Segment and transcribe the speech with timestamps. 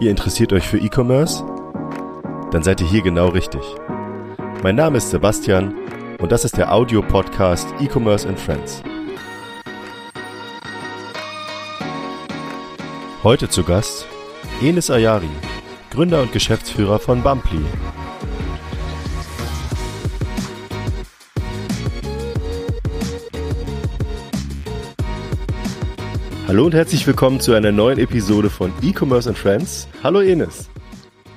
[0.00, 1.44] Ihr interessiert euch für E-Commerce?
[2.52, 3.62] Dann seid ihr hier genau richtig.
[4.62, 5.74] Mein Name ist Sebastian
[6.20, 8.80] und das ist der Audio-Podcast E-Commerce and Friends.
[13.24, 14.06] Heute zu Gast
[14.62, 15.30] Enis Ayari,
[15.90, 17.64] Gründer und Geschäftsführer von Bumply.
[26.48, 29.86] Hallo und herzlich willkommen zu einer neuen Episode von E-Commerce and Friends.
[30.02, 30.70] Hallo Enes.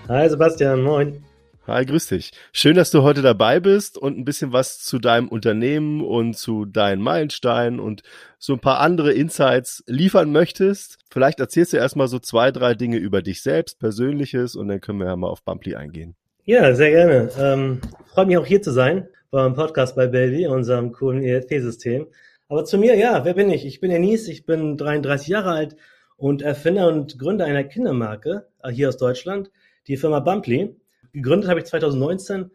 [0.07, 1.21] Hi Sebastian, moin.
[1.67, 2.31] Hi, grüß dich.
[2.53, 6.63] Schön, dass du heute dabei bist und ein bisschen was zu deinem Unternehmen und zu
[6.63, 8.03] deinen Meilensteinen und
[8.39, 10.97] so ein paar andere Insights liefern möchtest.
[11.11, 14.99] Vielleicht erzählst du erstmal so zwei, drei Dinge über dich selbst, Persönliches und dann können
[14.99, 16.15] wir ja mal auf Bumply eingehen.
[16.45, 17.29] Ja, sehr gerne.
[17.37, 17.81] Ähm,
[18.13, 22.07] freut mich auch hier zu sein beim Podcast bei Baby, unserem coolen ERP-System.
[22.51, 23.65] Aber zu mir, ja, wer bin ich?
[23.65, 25.77] Ich bin Enis, ich bin 33 Jahre alt
[26.17, 29.49] und Erfinder und Gründer einer Kindermarke äh, hier aus Deutschland,
[29.87, 30.75] die Firma Bumply.
[31.13, 32.51] Gegründet habe ich 2019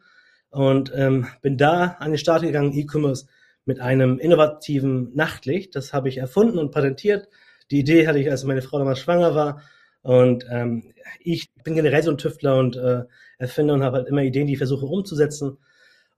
[0.50, 3.24] und ähm, bin da an den Start gegangen, E-Commerce
[3.64, 5.74] mit einem innovativen Nachtlicht.
[5.74, 7.30] Das habe ich erfunden und patentiert.
[7.70, 9.62] Die Idee hatte ich, als meine Frau damals schwanger war.
[10.02, 13.04] Und ähm, ich bin generell so ein Tüftler und äh,
[13.38, 15.56] Erfinder und habe halt immer Ideen, die ich versuche umzusetzen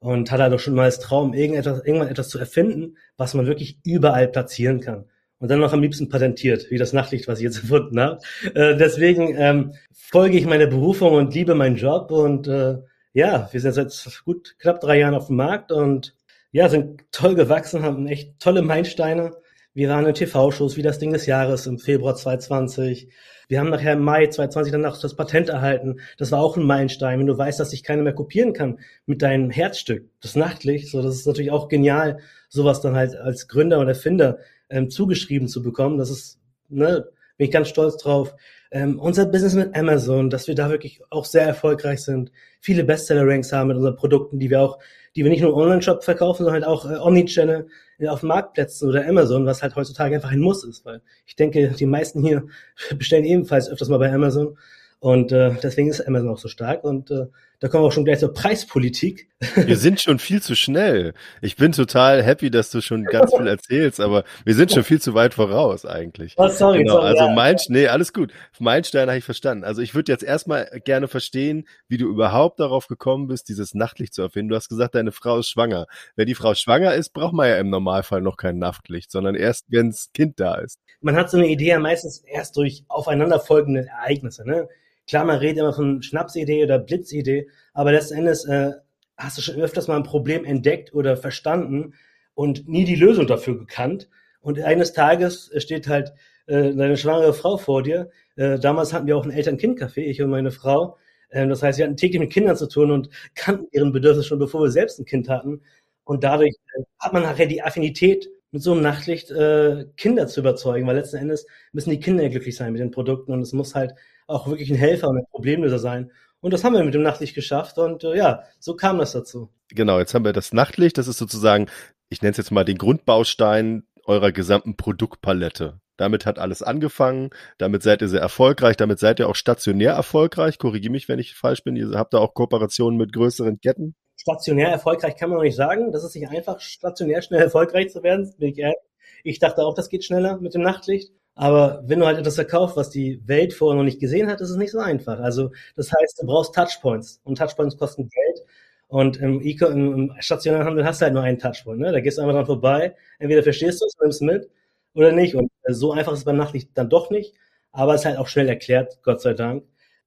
[0.00, 3.46] und hat halt auch schon mal das Traum, irgendetwas, irgendwann etwas zu erfinden, was man
[3.46, 5.06] wirklich überall platzieren kann.
[5.40, 8.20] Und dann noch am liebsten patentiert, wie das Nachtlicht, was ich jetzt erfunden habe.
[8.54, 12.10] Äh, deswegen ähm, folge ich meiner Berufung und liebe meinen Job.
[12.10, 12.78] Und äh,
[13.12, 16.14] ja, wir sind seit gut knapp drei Jahren auf dem Markt und
[16.50, 19.32] ja, sind toll gewachsen, haben echt tolle Meilensteine.
[19.74, 23.08] Wir waren in TV-Shows wie das Ding des Jahres im Februar 2020.
[23.48, 26.00] Wir haben nachher im Mai 2020 dann noch das Patent erhalten.
[26.16, 27.18] Das war auch ein Meilenstein.
[27.18, 31.00] Wenn du weißt, dass sich keiner mehr kopieren kann mit deinem Herzstück, das Nachtlicht, so,
[31.00, 34.38] das ist natürlich auch genial, sowas dann halt als Gründer und Erfinder
[34.68, 35.96] ähm, zugeschrieben zu bekommen.
[35.96, 38.34] Das ist, ne, bin ich ganz stolz drauf.
[38.70, 43.52] Ähm, unser Business mit Amazon, dass wir da wirklich auch sehr erfolgreich sind, viele Bestseller-Ranks
[43.52, 44.78] haben mit unseren Produkten, die wir auch,
[45.16, 47.68] die wir nicht nur Online-Shop verkaufen, sondern halt auch äh, Omnichannel
[48.06, 51.86] auf Marktplätzen oder Amazon, was halt heutzutage einfach ein Muss ist, weil ich denke, die
[51.86, 52.46] meisten hier
[52.96, 54.56] bestellen ebenfalls öfters mal bei Amazon.
[55.00, 56.84] Und äh, deswegen ist Amazon auch so stark.
[56.84, 57.26] Und äh,
[57.60, 59.28] da kommen wir auch schon gleich zur Preispolitik.
[59.56, 61.12] Wir sind schon viel zu schnell.
[61.42, 65.00] Ich bin total happy, dass du schon ganz viel erzählst, aber wir sind schon viel
[65.00, 66.34] zu weit voraus eigentlich.
[66.36, 67.34] Oh, sorry, genau, sorry, also ja.
[67.34, 68.32] Meilenstein, nee, alles gut.
[68.60, 69.64] Meilenstein habe ich verstanden.
[69.64, 74.14] Also ich würde jetzt erstmal gerne verstehen, wie du überhaupt darauf gekommen bist, dieses Nachtlicht
[74.14, 74.50] zu erfinden.
[74.50, 75.86] Du hast gesagt, deine Frau ist schwanger.
[76.14, 79.64] Wenn die Frau schwanger ist, braucht man ja im Normalfall noch kein Nachtlicht, sondern erst,
[79.68, 80.78] wenns Kind da ist.
[81.00, 84.68] Man hat so eine Idee ja meistens erst durch aufeinanderfolgende Ereignisse, ne?
[85.08, 88.72] Klar, man redet immer von Schnapsidee oder Blitzidee, aber letzten Endes äh,
[89.16, 91.94] hast du schon öfters mal ein Problem entdeckt oder verstanden
[92.34, 94.08] und nie die Lösung dafür gekannt.
[94.40, 96.12] Und eines Tages steht halt
[96.46, 98.10] äh, deine schwangere Frau vor dir.
[98.36, 100.96] Äh, damals hatten wir auch ein Eltern-Kind-Café, ich und meine Frau.
[101.30, 104.38] Äh, das heißt, wir hatten täglich mit Kindern zu tun und kannten ihren Bedürfnis schon,
[104.38, 105.62] bevor wir selbst ein Kind hatten.
[106.04, 110.40] Und dadurch äh, hat man nachher die Affinität, mit so einem Nachtlicht äh, Kinder zu
[110.40, 113.74] überzeugen, weil letzten Endes müssen die Kinder glücklich sein mit den Produkten und es muss
[113.74, 113.94] halt
[114.28, 116.12] auch wirklich ein Helfer und ein Problemlöser sein.
[116.40, 119.48] Und das haben wir mit dem Nachtlicht geschafft und äh, ja, so kam das dazu.
[119.70, 121.66] Genau, jetzt haben wir das Nachtlicht, das ist sozusagen,
[122.10, 125.80] ich nenne es jetzt mal den Grundbaustein eurer gesamten Produktpalette.
[125.96, 130.58] Damit hat alles angefangen, damit seid ihr sehr erfolgreich, damit seid ihr auch stationär erfolgreich.
[130.58, 131.74] Korrigiere mich, wenn ich falsch bin.
[131.74, 133.96] Ihr habt da auch Kooperationen mit größeren Ketten.
[134.16, 135.90] Stationär erfolgreich kann man noch nicht sagen.
[135.90, 138.76] Das ist nicht einfach, stationär schnell erfolgreich zu werden, bin ich ehrlich.
[139.24, 141.12] Ich dachte auch, das geht schneller mit dem Nachtlicht.
[141.38, 144.50] Aber wenn du halt etwas verkaufst, was die Welt vorher noch nicht gesehen hat, ist
[144.50, 145.20] es nicht so einfach.
[145.20, 148.44] Also das heißt, du brauchst Touchpoints und Touchpoints kosten Geld.
[148.88, 151.78] Und im, e im stationären Handel hast du halt nur einen Touchpoint.
[151.78, 151.92] Ne?
[151.92, 152.96] Da gehst du einmal dran vorbei.
[153.20, 154.50] Entweder verstehst du es, nimmst mit
[154.94, 155.36] oder nicht.
[155.36, 157.36] Und so einfach ist es beim Nachtlicht dann doch nicht.
[157.70, 159.62] Aber es ist halt auch schnell erklärt, Gott sei Dank.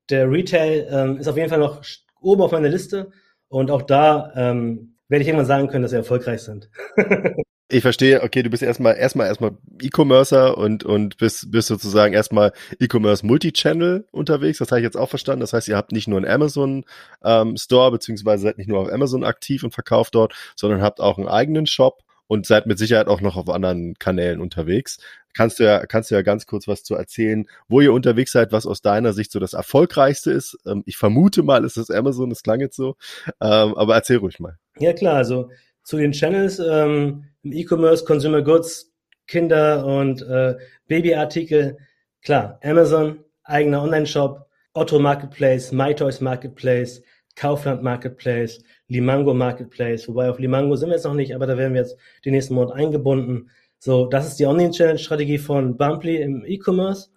[0.09, 1.81] Der Retail ähm, ist auf jeden Fall noch
[2.19, 3.09] oben auf meiner Liste.
[3.47, 6.69] Und auch da ähm, werde ich irgendwann sagen können, dass wir erfolgreich sind.
[7.71, 9.51] ich verstehe, okay, du bist erstmal erstmal erstmal
[9.81, 14.59] E-Commercer und und bist bist sozusagen erstmal E-Commerce Multichannel unterwegs.
[14.59, 15.41] Das habe ich jetzt auch verstanden.
[15.41, 16.83] Das heißt, ihr habt nicht nur einen Amazon
[17.23, 21.17] ähm, Store beziehungsweise seid nicht nur auf Amazon aktiv und verkauft dort, sondern habt auch
[21.17, 24.97] einen eigenen Shop und seid mit Sicherheit auch noch auf anderen Kanälen unterwegs.
[25.33, 28.51] Kannst du ja kannst du ja ganz kurz was zu erzählen, wo ihr unterwegs seid,
[28.51, 30.57] was aus deiner Sicht so das erfolgreichste ist.
[30.65, 32.29] Ähm, ich vermute mal, ist es Amazon.
[32.29, 32.97] Das klang jetzt so,
[33.39, 34.57] ähm, aber erzähl ruhig mal.
[34.77, 35.49] Ja klar, also
[35.83, 38.91] zu den Channels ähm, im E-Commerce, Consumer Goods,
[39.27, 40.55] Kinder- und äh,
[40.87, 41.77] Babyartikel.
[42.21, 47.01] Klar, Amazon, eigener Online-Shop, Otto Marketplace, MyToys Marketplace,
[47.35, 51.73] Kaufland Marketplace, Limango Marketplace, wobei auf Limango sind wir jetzt noch nicht, aber da werden
[51.73, 53.49] wir jetzt den nächsten Monat eingebunden.
[53.79, 57.09] So, das ist die Omnichannel-Strategie von Bumply im E-Commerce.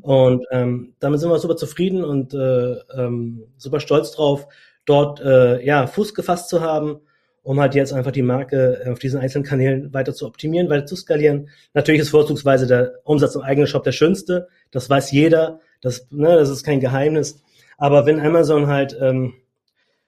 [0.00, 4.46] Und ähm, damit sind wir super zufrieden und äh, ähm, super stolz drauf,
[4.86, 7.00] dort äh, ja Fuß gefasst zu haben,
[7.42, 10.96] um halt jetzt einfach die Marke auf diesen einzelnen Kanälen weiter zu optimieren, weiter zu
[10.96, 11.48] skalieren.
[11.74, 16.36] Natürlich ist vorzugsweise der Umsatz im eigenen Shop der schönste, das weiß jeder, das, ne,
[16.36, 17.42] das ist kein Geheimnis.
[17.76, 19.34] Aber wenn Amazon halt, ähm,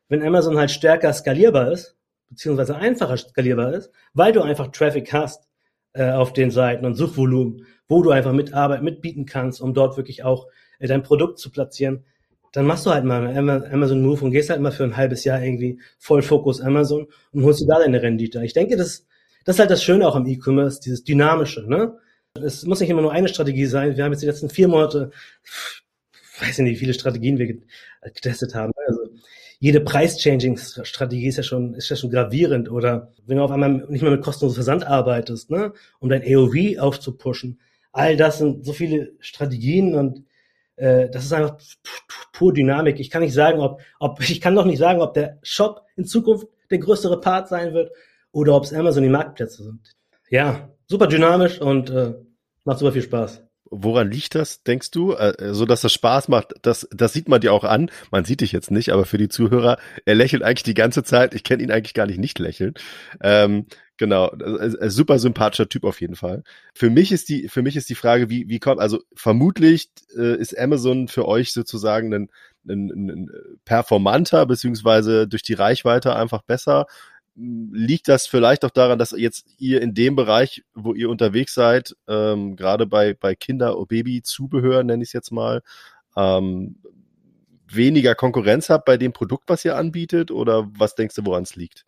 [0.08, 1.96] wenn Amazon halt stärker skalierbar ist,
[2.28, 5.48] beziehungsweise einfacher skalierbar ist, weil du einfach Traffic hast
[5.92, 10.22] äh, auf den Seiten und Suchvolumen, wo du einfach Mitarbeit mitbieten kannst, um dort wirklich
[10.22, 10.46] auch
[10.78, 12.04] äh, dein Produkt zu platzieren,
[12.54, 15.42] dann machst du halt mal Amazon Move und gehst halt mal für ein halbes Jahr
[15.42, 18.44] irgendwie voll Fokus Amazon und holst dir da deine Rendite.
[18.44, 19.06] Ich denke, das,
[19.44, 21.98] das ist halt das Schöne auch am E-Commerce, dieses Dynamische, ne?
[22.34, 23.96] Es muss nicht immer nur eine Strategie sein.
[23.96, 25.10] Wir haben jetzt die letzten vier Monate,
[26.40, 27.58] weiß nicht, wie viele Strategien wir
[28.02, 28.72] getestet haben.
[28.86, 29.00] Also
[29.58, 32.70] jede Price-Changing-Strategie ist ja schon, ist ja schon gravierend.
[32.70, 36.78] Oder wenn du auf einmal nicht mehr mit kostenlosem Versand arbeitest, ne, um dein AOV
[36.78, 37.58] aufzupushen.
[37.90, 40.24] All das sind so viele Strategien und
[40.76, 41.56] äh, das ist einfach
[42.32, 43.00] pur Dynamik.
[43.00, 46.04] Ich kann nicht sagen, ob, ob ich kann doch nicht sagen, ob der Shop in
[46.04, 47.90] Zukunft der größere Part sein wird
[48.32, 49.94] oder ob es Amazon die Marktplätze sind.
[50.30, 52.14] Ja, super dynamisch und äh,
[52.64, 53.42] macht super viel Spaß.
[53.70, 55.12] Woran liegt das, denkst du?
[55.12, 57.90] Äh, so dass das Spaß macht, das, das sieht man dir auch an.
[58.10, 61.34] Man sieht dich jetzt nicht, aber für die Zuhörer, er lächelt eigentlich die ganze Zeit.
[61.34, 62.74] Ich kenne ihn eigentlich gar nicht nicht lächeln.
[63.22, 66.42] Ähm, genau, äh, super sympathischer Typ auf jeden Fall.
[66.74, 70.36] Für mich ist die, für mich ist die Frage, wie, wie kommt, also vermutlich äh,
[70.36, 72.30] ist Amazon für euch sozusagen ein,
[72.68, 73.30] ein, ein
[73.64, 76.86] performanter, beziehungsweise durch die Reichweite einfach besser
[77.36, 81.96] liegt das vielleicht auch daran, dass jetzt ihr in dem Bereich, wo ihr unterwegs seid,
[82.06, 85.62] ähm, gerade bei, bei Kinder- und Baby-Zubehör, nenne ich es jetzt mal,
[86.16, 86.76] ähm,
[87.66, 90.30] weniger Konkurrenz habt bei dem Produkt, was ihr anbietet?
[90.30, 91.84] Oder was denkst du, woran es liegt?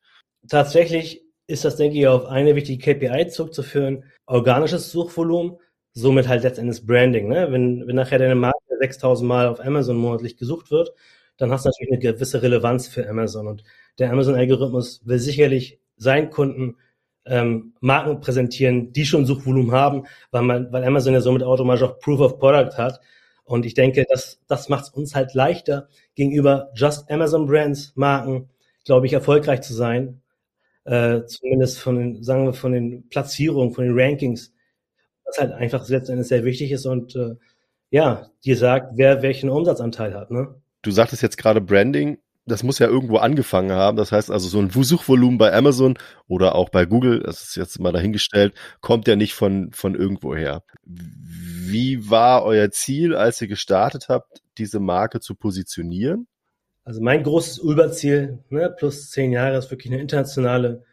[0.49, 4.05] Tatsächlich ist das, denke ich, auf eine wichtige KPI zurückzuführen.
[4.27, 5.59] Organisches Suchvolumen,
[5.93, 7.29] somit halt letztendlich Branding.
[7.29, 7.51] Ne?
[7.51, 10.93] Wenn, wenn nachher deine Marke 6000 Mal auf Amazon monatlich gesucht wird,
[11.37, 13.47] dann hast du natürlich eine gewisse Relevanz für Amazon.
[13.47, 13.65] Und
[13.99, 16.77] der Amazon-Algorithmus will sicherlich seinen Kunden
[17.27, 21.99] ähm, Marken präsentieren, die schon Suchvolumen haben, weil man, weil Amazon ja somit automatisch auch
[21.99, 23.01] Proof of Product hat.
[23.45, 28.51] Und ich denke, das, das macht es uns halt leichter, gegenüber Just Amazon Brands, Marken,
[28.85, 30.21] glaube ich, erfolgreich zu sein.
[30.87, 34.53] Äh, zumindest von den, sagen wir, von den Platzierungen, von den Rankings,
[35.25, 37.35] was halt einfach letztendlich sehr wichtig ist und äh,
[37.91, 40.31] ja, dir sagt, wer welchen Umsatzanteil hat.
[40.31, 40.55] Ne?
[40.83, 43.97] Du sagtest jetzt gerade Branding das muss ja irgendwo angefangen haben.
[43.97, 45.99] Das heißt also, so ein Suchvolumen bei Amazon
[46.29, 50.35] oder auch bei Google, das ist jetzt mal dahingestellt, kommt ja nicht von, von irgendwo
[50.35, 50.63] her.
[50.85, 56.29] Wie war euer Ziel, als ihr gestartet habt, diese Marke zu positionieren?
[56.87, 60.85] Also mein großes Überziel, ne, plus zehn Jahre, ist wirklich eine internationale,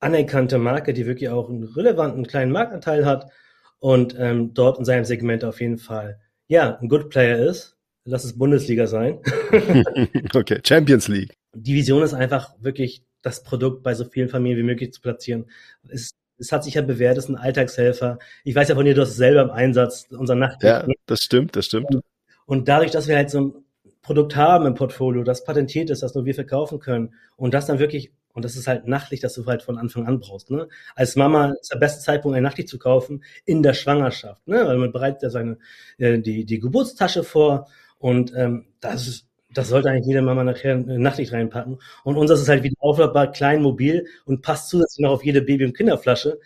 [0.00, 3.30] anerkannte Marke, die wirklich auch einen relevanten kleinen Marktanteil hat
[3.78, 8.24] und ähm, dort in seinem Segment auf jeden Fall, ja, ein Good Player ist lass
[8.24, 9.20] es Bundesliga sein.
[10.34, 11.34] okay, Champions League.
[11.54, 15.46] Die Vision ist einfach wirklich, das Produkt bei so vielen Familien wie möglich zu platzieren.
[15.88, 18.18] Es, es hat sich ja bewährt, es ist ein Alltagshelfer.
[18.44, 20.64] Ich weiß ja von dir, du hast es selber im Einsatz, unser Nachtlicht.
[20.64, 21.94] Ja, das stimmt, das stimmt.
[21.94, 22.04] Und,
[22.44, 23.63] und dadurch, dass wir halt so ein
[24.04, 27.80] Produkt haben im Portfolio, das patentiert ist, das nur wir verkaufen können und das dann
[27.80, 30.50] wirklich und das ist halt Nachtlicht, das du halt von Anfang an brauchst.
[30.50, 30.68] Ne?
[30.96, 34.46] Als Mama ist der beste Zeitpunkt, ein Nachtlicht zu kaufen in der Schwangerschaft.
[34.48, 34.66] Ne?
[34.66, 35.58] Weil man bereitet ja seine,
[35.98, 37.68] äh, die, die Geburtstasche vor
[37.98, 41.78] und ähm, das ist, das sollte eigentlich jeder Mama nachher eine Nachricht reinpacken.
[42.02, 45.64] Und unseres ist halt wieder aufladbar, klein, mobil und passt zusätzlich noch auf jede Baby-
[45.66, 46.40] und Kinderflasche.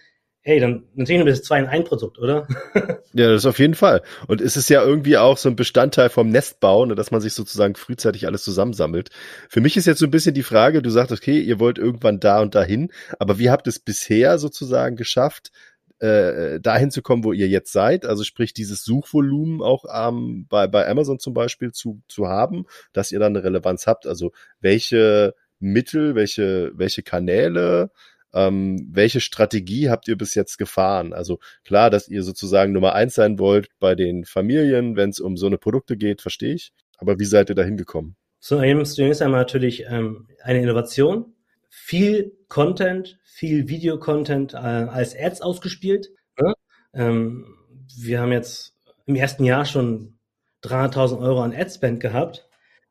[0.48, 2.48] Hey, dann natürlich nur das zwei in ein Produkt, oder?
[3.12, 4.00] ja, das auf jeden Fall.
[4.28, 7.34] Und es ist ja irgendwie auch so ein Bestandteil vom Nestbau, ne, dass man sich
[7.34, 9.10] sozusagen frühzeitig alles zusammensammelt.
[9.50, 12.18] Für mich ist jetzt so ein bisschen die Frage, du sagst, okay, ihr wollt irgendwann
[12.18, 15.50] da und dahin, aber wie habt es bisher sozusagen geschafft,
[15.98, 20.66] äh, dahin zu kommen, wo ihr jetzt seid, also sprich dieses Suchvolumen auch ähm, bei,
[20.66, 22.64] bei Amazon zum Beispiel zu, zu haben,
[22.94, 24.06] dass ihr dann eine Relevanz habt.
[24.06, 27.90] Also welche Mittel, welche, welche Kanäle,
[28.34, 31.12] ähm, welche Strategie habt ihr bis jetzt gefahren?
[31.12, 35.36] Also klar, dass ihr sozusagen Nummer eins sein wollt bei den Familien, wenn es um
[35.36, 36.72] so eine Produkte geht, verstehe ich.
[36.98, 38.16] Aber wie seid ihr da hingekommen?
[38.40, 41.34] Zunächst einmal natürlich ähm, eine Innovation,
[41.68, 46.10] viel Content, viel Videocontent äh, als Ads ausgespielt.
[46.40, 46.54] Ne?
[46.94, 47.56] Ähm,
[47.98, 48.74] wir haben jetzt
[49.06, 50.18] im ersten Jahr schon
[50.64, 52.47] 300.000 Euro an Adspend gehabt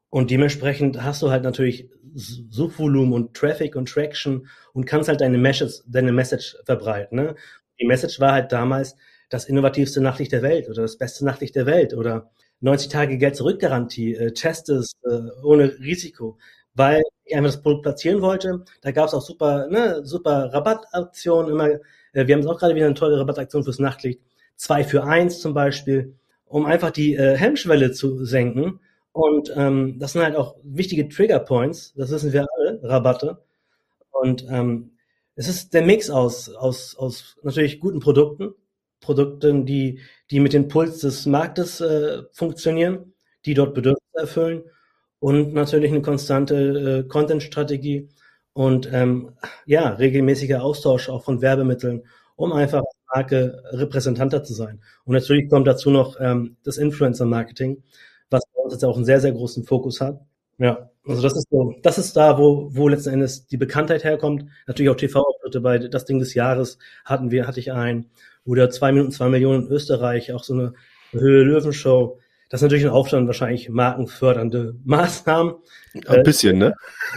[0.10, 5.38] und dementsprechend hast du halt natürlich Suchvolumen und Traffic und Traction und kannst halt deine
[5.38, 7.18] Message, deine Message verbreiten.
[7.18, 7.36] Ne?
[7.80, 8.96] Die Message war halt damals
[9.30, 13.36] das innovativste Nachtlicht der Welt oder das beste Nachtlicht der Welt oder 90 Tage Geld
[13.36, 16.38] zurückgarantie, äh, test es äh, ohne Risiko
[16.78, 18.64] weil ich einfach das Produkt platzieren wollte.
[18.82, 21.70] Da gab es auch super, ne, super Rabattaktionen immer.
[21.70, 21.80] Äh,
[22.14, 24.22] wir haben jetzt auch gerade wieder eine tolle Rabattaktion fürs Nachtlicht.
[24.56, 26.16] Zwei für eins zum Beispiel.
[26.50, 28.80] um einfach die äh, Hemmschwelle zu senken.
[29.18, 33.40] Und ähm, das sind halt auch wichtige Trigger Points, das wissen wir alle, Rabatte.
[34.12, 34.92] Und ähm,
[35.34, 38.54] es ist der Mix aus, aus, aus natürlich guten Produkten,
[39.02, 43.16] Produkten, die, die mit dem Puls des Marktes äh, funktionieren,
[43.48, 44.66] die dort Bedürfnisse erfüllen
[45.18, 48.10] und natürlich eine konstante äh, Content-Strategie
[48.54, 49.32] und ähm,
[49.66, 52.04] ja, regelmäßiger Austausch auch von Werbemitteln,
[52.36, 54.80] um einfach Marke repräsentanter zu sein.
[55.06, 57.82] Und natürlich kommt dazu noch ähm, das Influencer-Marketing,
[58.30, 60.20] was bei uns jetzt auch einen sehr, sehr großen Fokus hat.
[60.60, 64.46] Ja, also das ist so, das ist da, wo, wo letzten Endes die Bekanntheit herkommt.
[64.66, 68.10] Natürlich auch TV-Auftritte bei das Ding des Jahres hatten wir, hatte ich ein,
[68.44, 70.74] oder zwei Minuten, zwei Millionen in Österreich, auch so eine
[71.12, 72.20] Höhe Löwen-Show.
[72.50, 75.56] Das ist natürlich auch schon wahrscheinlich markenfördernde Maßnahmen.
[76.08, 76.74] Ein bisschen, ne?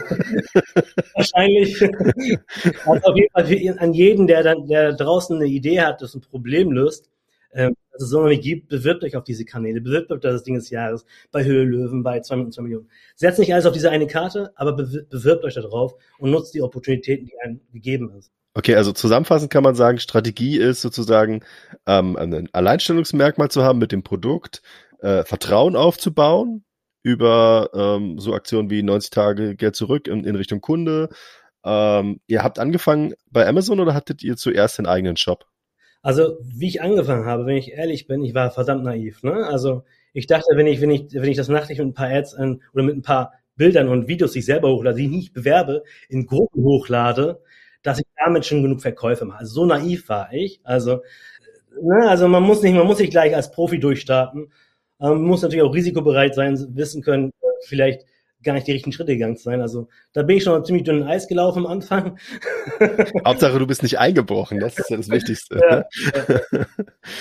[1.14, 1.80] wahrscheinlich.
[2.84, 6.20] also auf jeden Fall an jeden, der dann, der draußen eine Idee hat, das ein
[6.20, 7.08] Problem löst,
[7.52, 10.54] ähm, es so noch nicht gibt, bewirbt euch auf diese Kanäle, bewirbt euch das Ding
[10.54, 12.90] des Jahres bei Höhe Löwen, bei 2 Minuten 2 Millionen.
[13.16, 16.62] Setzt nicht alles auf diese eine Karte, aber bewirbt euch da drauf und nutzt die
[16.62, 18.32] Opportunitäten, die einem gegeben ist.
[18.54, 21.44] Okay, also zusammenfassend kann man sagen, Strategie ist sozusagen
[21.86, 24.62] ähm, ein Alleinstellungsmerkmal zu haben mit dem Produkt,
[24.98, 26.64] äh, Vertrauen aufzubauen
[27.02, 31.08] über ähm, so Aktionen wie 90 Tage Geld zurück in, in Richtung Kunde.
[31.64, 35.46] Ähm, ihr habt angefangen bei Amazon oder hattet ihr zuerst den eigenen Shop?
[36.02, 39.22] Also, wie ich angefangen habe, wenn ich ehrlich bin, ich war verdammt naiv.
[39.22, 39.46] Ne?
[39.46, 42.34] Also, ich dachte, wenn ich, wenn ich, wenn ich das nachtlich mit ein paar Ads
[42.34, 45.32] an, oder mit ein paar Bildern und Videos, die ich selber hochlade, die ich nicht
[45.34, 47.40] bewerbe, in Gruppen hochlade,
[47.82, 49.40] dass ich damit schon genug Verkäufe mache.
[49.40, 50.60] Also so naiv war ich.
[50.64, 51.02] Also,
[51.80, 54.52] ne, also man muss nicht, man muss nicht gleich als Profi durchstarten.
[54.98, 57.32] Man muss natürlich auch risikobereit sein, wissen können,
[57.66, 58.04] vielleicht
[58.42, 59.60] gar nicht die richtigen Schritte gegangen zu sein.
[59.60, 62.18] Also da bin ich schon ziemlich dünnen Eis gelaufen am Anfang.
[63.26, 65.60] Hauptsache, du bist nicht eingebrochen, das ist ja das Wichtigste.
[65.60, 65.84] ja,
[66.52, 66.66] ja.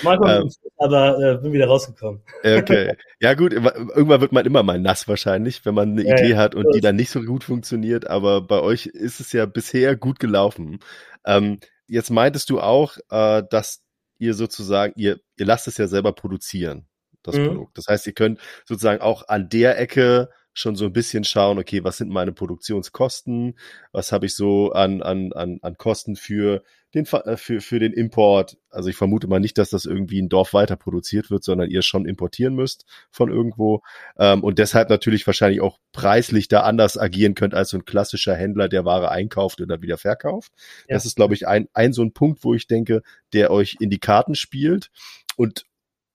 [0.02, 2.22] Manchmal, ähm, aber äh, bin wieder rausgekommen.
[2.42, 2.96] Okay.
[3.20, 6.54] Ja gut, irgendwann wird man immer mal nass wahrscheinlich, wenn man eine ja, Idee hat
[6.54, 10.18] und die dann nicht so gut funktioniert, aber bei euch ist es ja bisher gut
[10.18, 10.80] gelaufen.
[11.26, 13.82] Ähm, jetzt meintest du auch, äh, dass
[14.18, 16.86] ihr sozusagen, ihr, ihr lasst es ja selber produzieren,
[17.22, 17.48] das mhm.
[17.48, 17.78] Produkt.
[17.78, 21.84] Das heißt, ihr könnt sozusagen auch an der Ecke schon so ein bisschen schauen, okay,
[21.84, 23.54] was sind meine Produktionskosten,
[23.92, 26.62] was habe ich so an, an, an, an Kosten für
[26.94, 28.58] den, äh, für, für den Import.
[28.68, 31.82] Also ich vermute mal nicht, dass das irgendwie ein Dorf weiter produziert wird, sondern ihr
[31.82, 33.82] schon importieren müsst von irgendwo.
[34.18, 38.34] Ähm, und deshalb natürlich wahrscheinlich auch preislich da anders agieren könnt als so ein klassischer
[38.34, 40.52] Händler, der Ware einkauft oder wieder verkauft.
[40.88, 40.94] Ja.
[40.94, 43.02] Das ist, glaube ich, ein, ein so ein Punkt, wo ich denke,
[43.32, 44.90] der euch in die Karten spielt
[45.36, 45.64] und,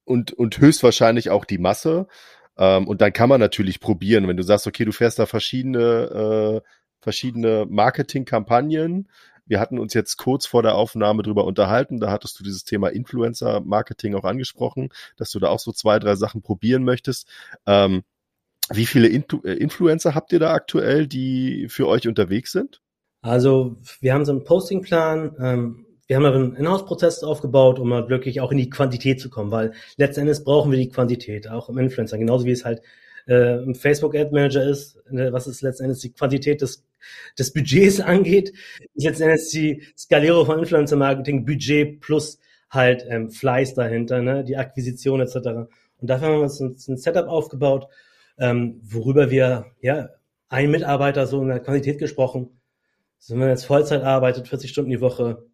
[0.04, 2.08] und, und höchstwahrscheinlich auch die Masse.
[2.58, 6.62] Ähm, und dann kann man natürlich probieren, wenn du sagst, okay, du fährst da verschiedene,
[6.64, 6.70] äh,
[7.02, 9.10] verschiedene Marketingkampagnen.
[9.46, 12.00] Wir hatten uns jetzt kurz vor der Aufnahme drüber unterhalten.
[12.00, 16.16] Da hattest du dieses Thema Influencer-Marketing auch angesprochen, dass du da auch so zwei, drei
[16.16, 17.28] Sachen probieren möchtest.
[17.68, 18.04] Ähm,
[18.72, 22.82] wie viele Intu äh, Influencer habt ihr da aktuell, die für euch unterwegs sind?
[23.22, 25.36] Also wir haben so einen Postingplan.
[25.40, 29.52] Ähm, wir haben einen Inhouse-Prozess aufgebaut, um halt wirklich auch in die Quantität zu kommen,
[29.52, 32.82] weil letzten Endes brauchen wir die Quantität, auch im Influencer, genauso wie es halt
[33.28, 36.86] äh, im Facebook Ad Manager ist, äh, was ist letzten Endes die Quantität des,
[37.38, 38.54] des Budgets angeht,
[38.94, 44.44] ist letzten Endes die Skalierung von Influencer Marketing Budget plus halt ähm, Fleiß dahinter, ne,
[44.44, 45.36] die Akquisition etc.
[45.36, 47.88] Und dafür haben wir uns ein, ein Setup aufgebaut,
[48.38, 50.10] ähm, worüber wir ja
[50.50, 52.50] ein Mitarbeiter so in der Quantität gesprochen,
[53.18, 55.46] also wenn man jetzt Vollzeit arbeitet, 40 Stunden die Woche,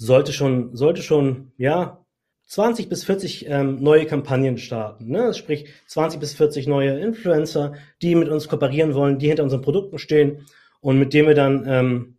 [0.00, 2.04] sollte schon, sollte schon, ja,
[2.46, 5.08] 20 bis 40 ähm, neue Kampagnen starten.
[5.08, 5.34] Ne?
[5.34, 9.98] Sprich 20 bis 40 neue Influencer, die mit uns kooperieren wollen, die hinter unseren Produkten
[9.98, 10.46] stehen
[10.80, 12.16] und mit denen wir dann ähm,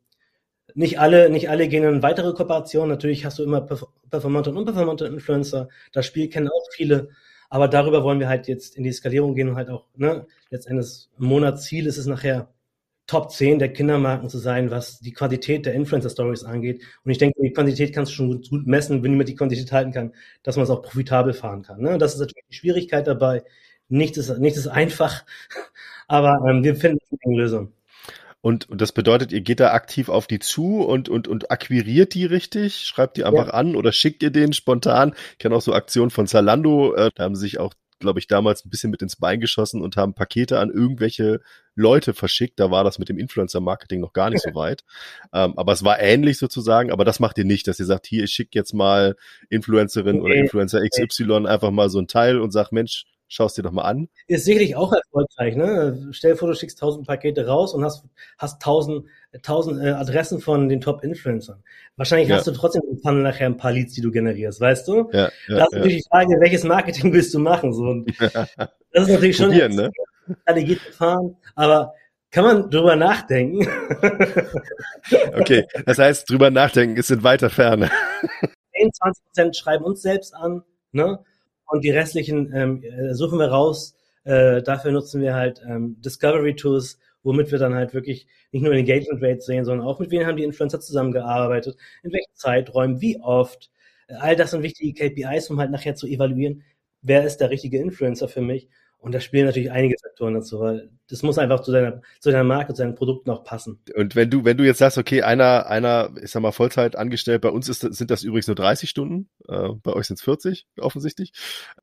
[0.74, 2.90] nicht alle, nicht alle gehen in weitere Kooperationen.
[2.90, 3.62] Natürlich hast du immer
[4.10, 5.68] performante und unperformante Influencer.
[5.92, 7.10] Das Spiel kennen auch viele.
[7.50, 11.10] Aber darüber wollen wir halt jetzt in die Skalierung gehen und halt auch, ne, letztendlich
[11.18, 12.54] Monatsziel ist es nachher,
[13.12, 16.82] Top 10 der Kindermarken zu sein, was die Quantität der Influencer-Stories angeht.
[17.04, 19.70] Und ich denke, die Quantität kannst du schon gut, gut messen, wenn jemand die Quantität
[19.74, 20.14] halten kann,
[20.44, 21.82] dass man es auch profitabel fahren kann.
[21.82, 21.98] Ne?
[21.98, 23.44] Das ist natürlich die Schwierigkeit dabei.
[23.90, 25.26] Nichts ist, nichts ist einfach,
[26.08, 27.74] aber ähm, wir finden eine Lösung.
[28.40, 32.14] Und, und das bedeutet, ihr geht da aktiv auf die zu und, und, und akquiriert
[32.14, 33.54] die richtig, schreibt die einfach ja.
[33.56, 35.16] an oder schickt ihr den spontan.
[35.34, 38.66] Ich kenne auch so Aktionen von Zalando, äh, da haben sich auch glaube ich, damals
[38.66, 41.40] ein bisschen mit ins Bein geschossen und haben Pakete an irgendwelche
[41.76, 42.60] Leute verschickt.
[42.60, 44.84] Da war das mit dem Influencer-Marketing noch gar nicht so weit.
[45.34, 48.26] Ähm, aber es war ähnlich sozusagen, aber das macht ihr nicht, dass ihr sagt, hier,
[48.26, 49.16] ich schicke jetzt mal
[49.50, 50.26] Influencerin okay.
[50.26, 53.84] oder Influencer XY einfach mal so ein Teil und sagt, Mensch, Schaust dir doch mal
[53.84, 54.10] an.
[54.28, 56.10] Ist sicherlich auch erfolgreich, ne?
[56.12, 58.04] Stell dir vor, du schickst tausend Pakete raus und hast,
[58.38, 59.06] hast tausend,
[59.42, 61.64] tausend äh, Adressen von den Top-Influencern.
[61.96, 62.36] Wahrscheinlich Ja.
[62.36, 65.10] hast du trotzdem im Funnel nachher ein paar Leads, die du generierst, weißt du?
[65.14, 67.72] Ja, ja, das ist natürlich die Frage, welches Marketing willst du machen?
[67.72, 69.92] So, und das ist natürlich schon Probieren, ne?
[70.42, 71.94] Strategie zu fahren, aber
[72.32, 73.66] kann man drüber nachdenken?
[75.40, 77.90] Okay, das heißt, drüber nachdenken ist in weiter Ferne.
[78.76, 81.20] 10, 20 Prozent schreiben uns selbst an, ne?
[81.72, 83.96] Und die restlichen ähm, äh, suchen wir raus.
[84.26, 88.74] Äh, dafür nutzen wir halt ähm, Discovery Tools, womit wir dann halt wirklich nicht nur
[88.74, 93.20] Engagement Rates sehen, sondern auch mit wem haben die Influencer zusammengearbeitet, in welchen Zeiträumen, wie
[93.22, 93.72] oft.
[94.08, 96.64] Äh, all das sind wichtige KPIs, um halt nachher zu evaluieren,
[97.02, 98.68] wer ist der richtige Influencer für mich.
[99.02, 102.44] Und da spielen natürlich einige Faktoren dazu, weil das muss einfach zu deiner, zu deiner
[102.44, 103.80] Marke, zu deinen Produkten auch passen.
[103.96, 107.42] Und wenn du, wenn du jetzt sagst, okay, einer, einer, ich sag mal, Vollzeit angestellt,
[107.42, 110.68] bei uns ist, sind das übrigens nur 30 Stunden, äh, bei euch sind es 40,
[110.80, 111.34] offensichtlich.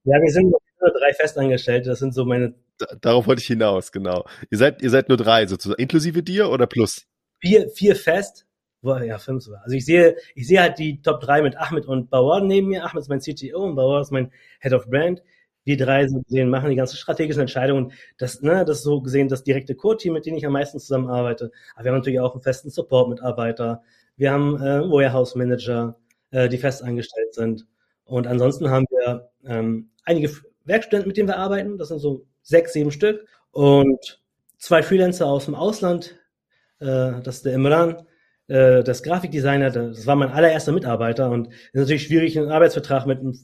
[0.05, 3.91] Ja, wir sind nur drei Festangestellte, das sind so meine Da, darauf wollte ich hinaus,
[3.91, 4.25] genau.
[4.51, 7.05] Ihr seid, ihr seid nur drei sozusagen, inklusive dir oder plus?
[7.41, 8.47] vier, vier fest.
[8.81, 9.63] Wo- Ja, fünf sogar.
[9.65, 12.85] Also ich sehe, ich sehe halt die Top 3 mit Ahmed und Bauer neben mir.
[12.85, 15.21] Ahmed ist mein CTO und Bauer ist mein Head of Brand.
[15.69, 17.93] Wir drei so gesehen machen die ganzen strategischen Entscheidungen.
[18.17, 21.53] Das, ne, das ist so gesehen das direkte Core-Team, mit dem ich am meisten zusammenarbeite.
[21.75, 23.83] Aber wir haben natürlich auch einen festen Support-Mitarbeiter.
[24.17, 25.95] Wir haben äh, Warehouse-Manager,
[26.31, 27.67] äh, die fest angestellt sind.
[28.07, 30.31] Und ansonsten haben wir ähm, einige
[30.65, 31.77] Werkstudenten, mit denen wir arbeiten.
[31.77, 33.27] Das sind so sechs, sieben Stück.
[33.51, 34.23] Und
[34.57, 36.19] zwei Freelancer aus dem Ausland,
[36.81, 38.07] äh, das ist der Imran,
[38.47, 43.07] äh, das Grafikdesigner, das war mein allererster Mitarbeiter und es ist natürlich schwierig, einen Arbeitsvertrag
[43.07, 43.39] mit einem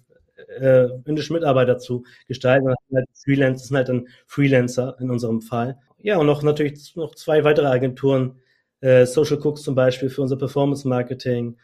[0.61, 2.69] äh, indischen Mitarbeiter zu gestalten.
[2.69, 5.79] Halt Freelancer, das sind halt dann Freelancer in unserem Fall.
[5.99, 8.41] Ja, und noch natürlich noch zwei weitere Agenturen,
[8.81, 11.57] äh, Social Cooks zum Beispiel für unser Performance Marketing,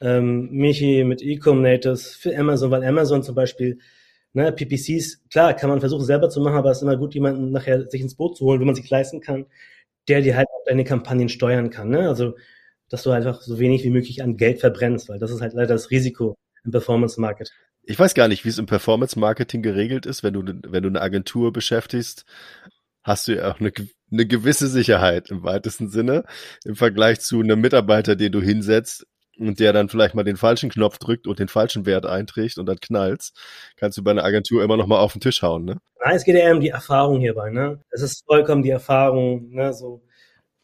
[0.00, 3.78] ähm, Michi mit Ecom Natives für Amazon, weil Amazon zum Beispiel
[4.34, 7.52] ne, PPCs, klar, kann man versuchen selber zu machen, aber es ist immer gut, jemanden
[7.52, 9.46] nachher sich ins Boot zu holen, wenn man sich leisten kann,
[10.08, 11.90] der dir halt auch deine Kampagnen steuern kann.
[11.90, 12.08] Ne?
[12.08, 12.34] Also,
[12.90, 15.74] dass du einfach so wenig wie möglich an Geld verbrennst, weil das ist halt leider
[15.74, 17.54] das Risiko im Performance Marketing.
[17.86, 20.88] Ich weiß gar nicht, wie es im Performance Marketing geregelt ist, wenn du, wenn du
[20.88, 22.24] eine Agentur beschäftigst,
[23.02, 23.72] hast du ja auch eine,
[24.10, 26.24] eine gewisse Sicherheit im weitesten Sinne
[26.64, 29.06] im Vergleich zu einem Mitarbeiter, den du hinsetzt
[29.38, 32.66] und der dann vielleicht mal den falschen Knopf drückt und den falschen Wert einträgt und
[32.66, 33.32] dann knallt's,
[33.76, 35.78] kannst du bei einer Agentur immer noch mal auf den Tisch hauen, ne?
[36.04, 37.50] Nein, es geht eher um die Erfahrung hierbei.
[37.50, 37.80] Ne?
[37.90, 39.48] Es ist vollkommen die Erfahrung.
[39.50, 39.72] Ne?
[39.72, 40.02] So,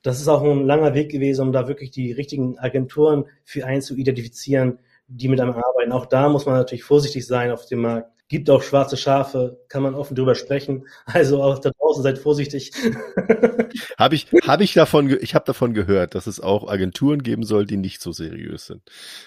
[0.03, 3.81] das ist auch ein langer Weg gewesen, um da wirklich die richtigen Agenturen für einen
[3.81, 4.79] zu identifizieren,
[5.11, 5.93] die mit einem arbeiten.
[5.93, 8.11] Auch da muss man natürlich vorsichtig sein auf dem Markt.
[8.29, 10.87] Gibt auch schwarze Schafe, kann man offen drüber sprechen.
[11.05, 12.71] Also auch da draußen seid vorsichtig.
[13.99, 17.67] Habe ich, habe ich davon, ich habe davon gehört, dass es auch Agenturen geben soll,
[17.67, 18.83] die nicht so seriös sind.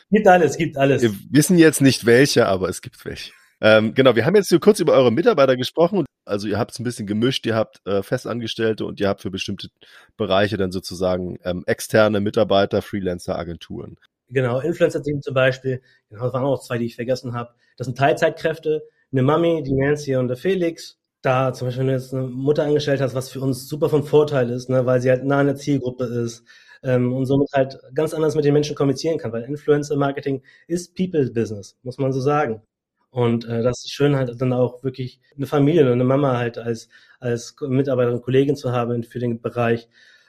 [0.10, 1.02] gibt alles, gibt alles.
[1.02, 3.32] Wir wissen jetzt nicht welche, aber es gibt welche.
[3.62, 6.06] Ähm, genau, wir haben jetzt so kurz über eure Mitarbeiter gesprochen.
[6.26, 9.32] Also ihr habt es ein bisschen gemischt, ihr habt äh, Festangestellte und ihr habt für
[9.32, 9.70] bestimmte
[10.18, 13.98] Bereiche dann sozusagen ähm, externe Mitarbeiter, Freelancer, Agenturen.
[14.30, 15.82] Genau, Influencer-Team zum Beispiel.
[16.10, 17.54] Genau, das waren auch zwei, die ich vergessen habe.
[17.78, 18.84] Das sind Teilzeitkräfte.
[19.12, 21.00] Eine Mami, die Nancy und der Felix.
[21.22, 24.04] Da zum Beispiel, wenn du jetzt eine Mutter angestellt hast, was für uns super von
[24.04, 26.44] Vorteil ist, ne, weil sie halt nah an der Zielgruppe ist
[26.84, 31.78] ähm, und somit halt ganz anders mit den Menschen kommunizieren kann, weil Influencer-Marketing ist People-Business,
[31.84, 32.62] muss man so sagen.
[33.10, 36.90] Und äh, das ist schön, halt dann auch wirklich eine Familie, eine Mama halt als,
[37.20, 39.88] als Mitarbeiterin, Kollegin zu haben für den Bereich.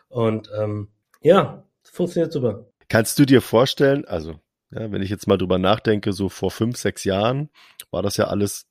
[0.09, 0.89] Und ähm,
[1.23, 2.67] ja, funktioniert super.
[2.89, 6.77] Kannst du dir vorstellen, also ja, wenn ich jetzt mal drüber nachdenke, so vor fünf,
[6.77, 7.51] sechs Jahren
[7.91, 8.67] war das ja alles,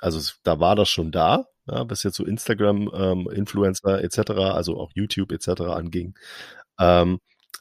[0.00, 4.78] also da war das schon da, ja, was jetzt so Instagram, ähm, Influencer etc., also
[4.78, 5.62] auch YouTube etc.
[5.62, 6.14] anging,
[6.78, 7.20] ähm,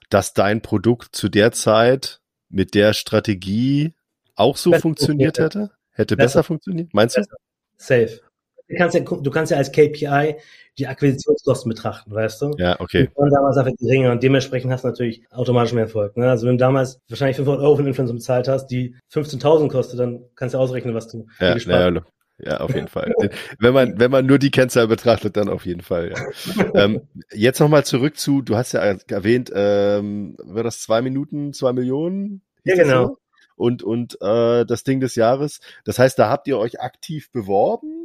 [0.09, 3.93] dass dein Produkt zu der Zeit mit der Strategie
[4.35, 5.71] auch so Besser funktioniert hätte?
[5.91, 6.25] Hätte Besser.
[6.25, 6.93] besser funktioniert?
[6.93, 7.21] Meinst du?
[7.21, 7.37] Besser.
[7.77, 8.28] Safe.
[8.69, 10.35] Du kannst ja, du kannst ja als KPI
[10.77, 12.51] die Akquisitionskosten betrachten, weißt du?
[12.57, 13.09] Ja, okay.
[13.11, 16.15] Die waren damals einfach geringer und dementsprechend hast du natürlich automatisch mehr Erfolg.
[16.15, 16.29] Ne?
[16.29, 19.99] Also wenn du damals wahrscheinlich 500 Euro für einen Influencer bezahlt hast, die 15.000 kostet,
[19.99, 22.01] dann kannst du ausrechnen, was du Ja, gespart naja,
[22.41, 23.13] ja, auf jeden Fall.
[23.59, 26.73] wenn man, wenn man nur die Kennzahl betrachtet, dann auf jeden Fall, ja.
[26.75, 27.01] ähm,
[27.33, 32.41] jetzt nochmal zurück zu, du hast ja erwähnt, ähm, war das zwei Minuten, zwei Millionen?
[32.63, 33.07] Ja, genau.
[33.07, 33.17] so?
[33.57, 35.59] Und, und äh, das Ding des Jahres.
[35.83, 37.98] Das heißt, da habt ihr euch aktiv beworben?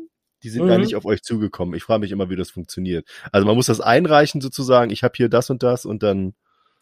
[0.44, 0.84] Die sind gar Mhm.
[0.84, 1.74] nicht auf euch zugekommen.
[1.74, 3.08] Ich frage mich immer, wie das funktioniert.
[3.32, 6.34] Also man muss das einreichen sozusagen, ich habe hier das und das und dann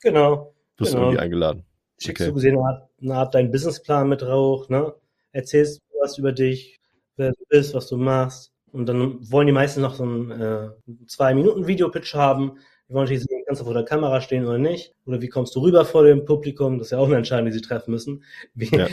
[0.02, 0.52] Genau.
[0.78, 1.06] wirst du Genau.
[1.08, 1.64] irgendwie eingeladen.
[1.98, 2.30] Schickst Okay.
[2.30, 4.92] du gesehen eine Art, eine Art deinen Businessplan mit raus, ne?
[5.30, 6.80] Erzählst was über dich,
[7.16, 8.50] wer du bist, was du machst.
[8.72, 10.70] Und dann wollen die meisten noch so einen äh,
[11.06, 12.56] zwei Minuten Videopitch haben,
[12.88, 14.92] Wir wollen natürlich sehen, kannst du vor der Kamera stehen oder nicht?
[15.06, 16.78] Oder wie kommst du rüber vor dem Publikum?
[16.78, 18.24] Das ist ja auch eine Entscheidung, die sie treffen müssen.
[18.54, 18.88] Wie, ja.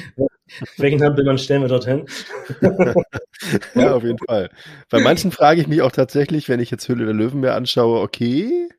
[0.78, 2.06] Welchen Hampelmann stellen wir dorthin?
[3.76, 4.50] ja, auf jeden Fall.
[4.90, 8.02] Bei manchen frage ich mich auch tatsächlich, wenn ich jetzt Hülle der Löwen mir anschaue,
[8.02, 8.70] okay,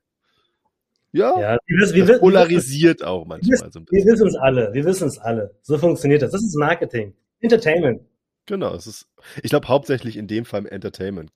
[1.12, 4.06] ja, ja wir, wir, das polarisiert wir, auch manchmal so ein bisschen.
[4.06, 5.54] Wir wissen es alle, wir wissen es alle.
[5.62, 6.30] So funktioniert das.
[6.30, 7.14] Das ist Marketing.
[7.40, 8.02] Entertainment.
[8.46, 9.08] Genau, es ist,
[9.42, 11.30] ich glaube hauptsächlich in dem Fall Entertainment.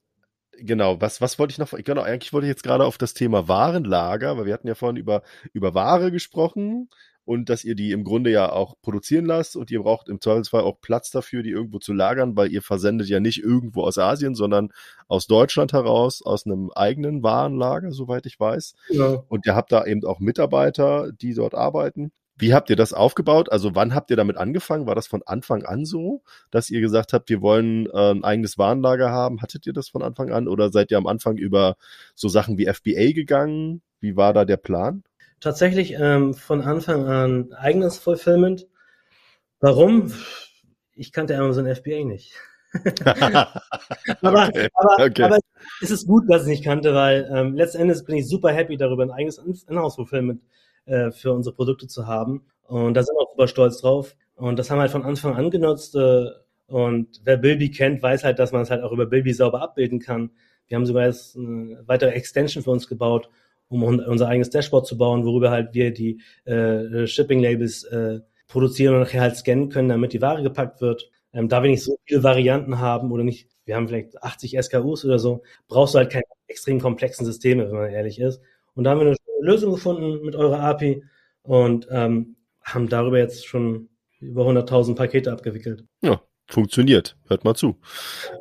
[0.58, 3.48] Genau, was, was wollte ich noch, genau, eigentlich wollte ich jetzt gerade auf das Thema
[3.48, 6.88] Warenlager, weil wir hatten ja vorhin über, über Ware gesprochen
[7.24, 10.62] und dass ihr die im Grunde ja auch produzieren lasst und ihr braucht im Zweifelsfall
[10.62, 14.34] auch Platz dafür, die irgendwo zu lagern, weil ihr versendet ja nicht irgendwo aus Asien,
[14.34, 14.70] sondern
[15.08, 18.74] aus Deutschland heraus, aus einem eigenen Warenlager, soweit ich weiß.
[18.90, 19.22] Ja.
[19.28, 22.12] Und ihr habt da eben auch Mitarbeiter, die dort arbeiten.
[22.36, 23.50] Wie habt ihr das aufgebaut?
[23.52, 24.86] Also wann habt ihr damit angefangen?
[24.86, 28.58] War das von Anfang an so, dass ihr gesagt habt, wir wollen äh, ein eigenes
[28.58, 29.40] Warenlager haben?
[29.40, 31.76] Hattet ihr das von Anfang an oder seid ihr am Anfang über
[32.16, 33.82] so Sachen wie FBA gegangen?
[34.00, 35.04] Wie war da der Plan?
[35.40, 38.66] Tatsächlich ähm, von Anfang an eigenes Fulfillment.
[39.60, 40.12] Warum?
[40.94, 42.34] Ich kannte Amazon FBA nicht.
[44.22, 44.68] aber, okay.
[44.74, 45.22] Aber, okay.
[45.22, 45.38] aber
[45.80, 49.04] es ist gut, dass ich nicht kannte, weil ähm, letztendlich bin ich super happy darüber,
[49.04, 50.42] ein eigenes Inhouse-Fulfillment
[50.86, 52.44] äh, für unsere Produkte zu haben.
[52.66, 54.16] Und da sind wir auch super stolz drauf.
[54.34, 55.94] Und das haben wir halt von Anfang an genutzt.
[55.94, 56.26] Äh,
[56.66, 60.00] und wer Bilby kennt, weiß halt, dass man es halt auch über Bilby sauber abbilden
[60.00, 60.30] kann.
[60.66, 63.28] Wir haben sogar jetzt eine weitere Extension für uns gebaut,
[63.68, 69.00] um unser eigenes Dashboard zu bauen, worüber halt wir die äh, Shipping-Labels äh, produzieren und
[69.00, 71.10] nachher halt scannen können, damit die Ware gepackt wird.
[71.32, 75.04] Ähm, da wir nicht so viele Varianten haben oder nicht, wir haben vielleicht 80 SKUs
[75.04, 78.40] oder so, brauchst du halt keine extrem komplexen Systeme, wenn man ehrlich ist.
[78.74, 81.02] Und da haben wir eine Lösung gefunden mit eurer API
[81.42, 83.88] und ähm, haben darüber jetzt schon
[84.20, 85.84] über 100.000 Pakete abgewickelt.
[86.02, 87.16] Ja, funktioniert.
[87.28, 87.78] Hört mal zu.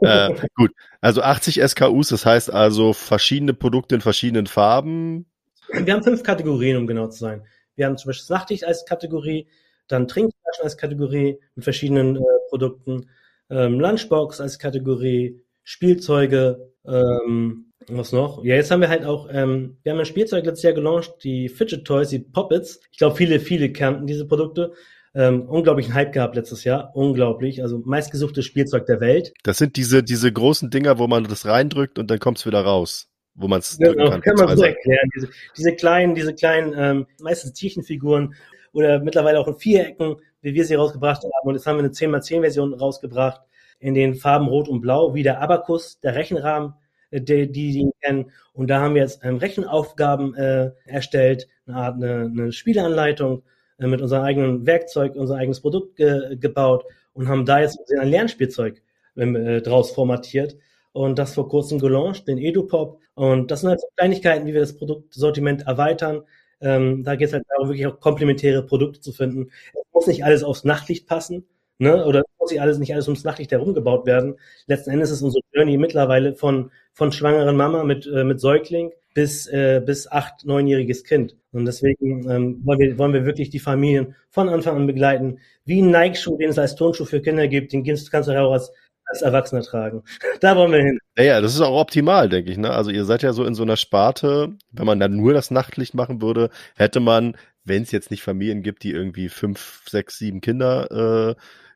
[0.01, 5.25] äh, gut, also 80 SKUs, das heißt also verschiedene Produkte in verschiedenen Farben.
[5.69, 7.45] Wir haben fünf Kategorien, um genau zu sein.
[7.75, 9.47] Wir haben zum Beispiel Sachtig als Kategorie,
[9.87, 13.09] dann Trinkflaschen als Kategorie mit verschiedenen äh, Produkten,
[13.49, 18.43] ähm, Lunchbox als Kategorie, Spielzeuge, ähm, was noch?
[18.43, 21.49] Ja, jetzt haben wir halt auch, ähm, wir haben ein Spielzeug letztes Jahr gelauncht, die
[21.49, 22.79] Fidget Toys, die Poppets.
[22.91, 24.73] Ich glaube, viele, viele kannten diese Produkte.
[25.15, 26.91] Ähm, unglaublichen Hype gehabt letztes Jahr.
[26.95, 27.61] Unglaublich.
[27.61, 29.33] Also meistgesuchtes Spielzeug der Welt.
[29.43, 32.61] Das sind diese, diese großen Dinger, wo man das reindrückt und dann kommt es wieder
[32.61, 33.09] raus.
[33.35, 34.21] Wo man es genau, kann.
[34.21, 35.09] kann man so erklären.
[35.15, 38.35] Diese, diese kleinen, diese kleinen, ähm, meistens Tierchenfiguren
[38.73, 41.47] oder mittlerweile auch in Vierecken, wie wir sie rausgebracht haben.
[41.47, 43.41] Und jetzt haben wir eine 10x10-Version rausgebracht
[43.79, 46.73] in den Farben Rot und Blau, wie der Abakus, der Rechenrahmen,
[47.11, 48.31] äh, die, die, die ihn kennen.
[48.53, 53.43] Und da haben wir jetzt ähm, Rechenaufgaben äh, erstellt, eine Art eine, eine Spieleanleitung
[53.79, 58.09] äh, mit unserem eigenen Werkzeug, unser eigenes Produkt ge gebaut und haben da jetzt ein
[58.09, 58.81] Lernspielzeug
[59.17, 60.57] ähm, äh, draus formatiert
[60.91, 62.99] und das vor kurzem gelauncht, den EduPop.
[63.15, 66.23] Und das sind halt so Kleinigkeiten, wie wir das Produktsortiment erweitern.
[66.61, 69.49] Ähm, da geht es halt darum, wirklich auch komplementäre Produkte zu finden.
[69.73, 71.45] Es muss nicht alles aufs Nachtlicht passen,
[71.77, 72.05] ne?
[72.05, 74.35] Oder muss nicht alles nicht alles ums Nachtlicht herumgebaut werden.
[74.67, 79.47] Letzten Endes ist unsere Journey mittlerweile von von schwangeren Mama mit äh, mit Säugling bis,
[79.47, 81.35] äh, bis acht, neunjähriges Kind.
[81.51, 85.39] Und deswegen ähm, wollen, wir, wollen wir wirklich die Familien von Anfang an begleiten.
[85.65, 88.71] Wie ein Nike-Schuh, den es als Tonschuh für Kinder gibt, den kannst du auch als,
[89.05, 90.03] als Erwachsener tragen.
[90.41, 90.99] da wollen wir hin.
[91.17, 92.57] Ja, ja, das ist auch optimal, denke ich.
[92.57, 92.71] Ne?
[92.71, 95.93] Also ihr seid ja so in so einer Sparte, wenn man dann nur das Nachtlicht
[95.93, 100.41] machen würde, hätte man, wenn es jetzt nicht Familien gibt, die irgendwie fünf, sechs, sieben
[100.41, 101.35] Kinder äh,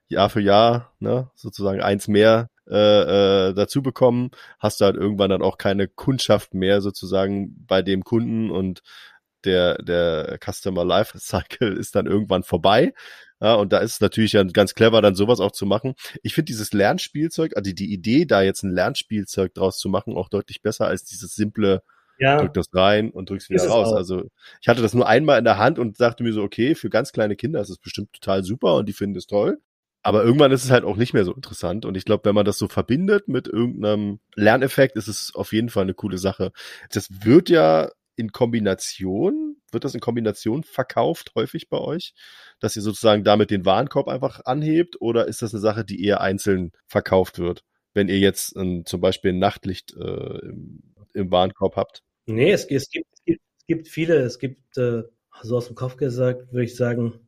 [0.10, 5.30] Jahr für Jahr, ne, sozusagen eins mehr äh, äh, dazu bekommen, hast du halt irgendwann
[5.30, 8.82] dann auch keine Kundschaft mehr sozusagen bei dem Kunden und
[9.46, 12.94] der, der Customer Life Cycle ist dann irgendwann vorbei.
[13.40, 15.94] Ja, und da ist es natürlich ja ganz clever, dann sowas auch zu machen.
[16.24, 20.30] Ich finde dieses Lernspielzeug, also die Idee, da jetzt ein Lernspielzeug draus zu machen, auch
[20.30, 21.84] deutlich besser als dieses simple,
[22.18, 22.38] ja.
[22.38, 23.94] drück das rein und drück's wieder raus.
[23.94, 24.24] Also
[24.60, 27.12] ich hatte das nur einmal in der Hand und dachte mir so, okay, für ganz
[27.12, 29.60] kleine Kinder ist es bestimmt total super und die finden es toll.
[30.08, 31.84] Aber irgendwann ist es halt auch nicht mehr so interessant.
[31.84, 35.68] Und ich glaube, wenn man das so verbindet mit irgendeinem Lerneffekt, ist es auf jeden
[35.68, 36.54] Fall eine coole Sache.
[36.94, 42.14] Das wird ja in Kombination, wird das in Kombination verkauft häufig bei euch,
[42.62, 44.96] dass ihr sozusagen damit den Warenkorb einfach anhebt?
[45.02, 49.02] Oder ist das eine Sache, die eher einzeln verkauft wird, wenn ihr jetzt ein, zum
[49.02, 50.84] Beispiel ein Nachtlicht äh, im,
[51.16, 52.04] im, Warenkorb habt?
[52.28, 55.04] Nee, es, es, gibt, es, gibt, es gibt viele, es gibt, äh,
[55.42, 57.27] so aus dem Kopf gesagt, würde ich sagen,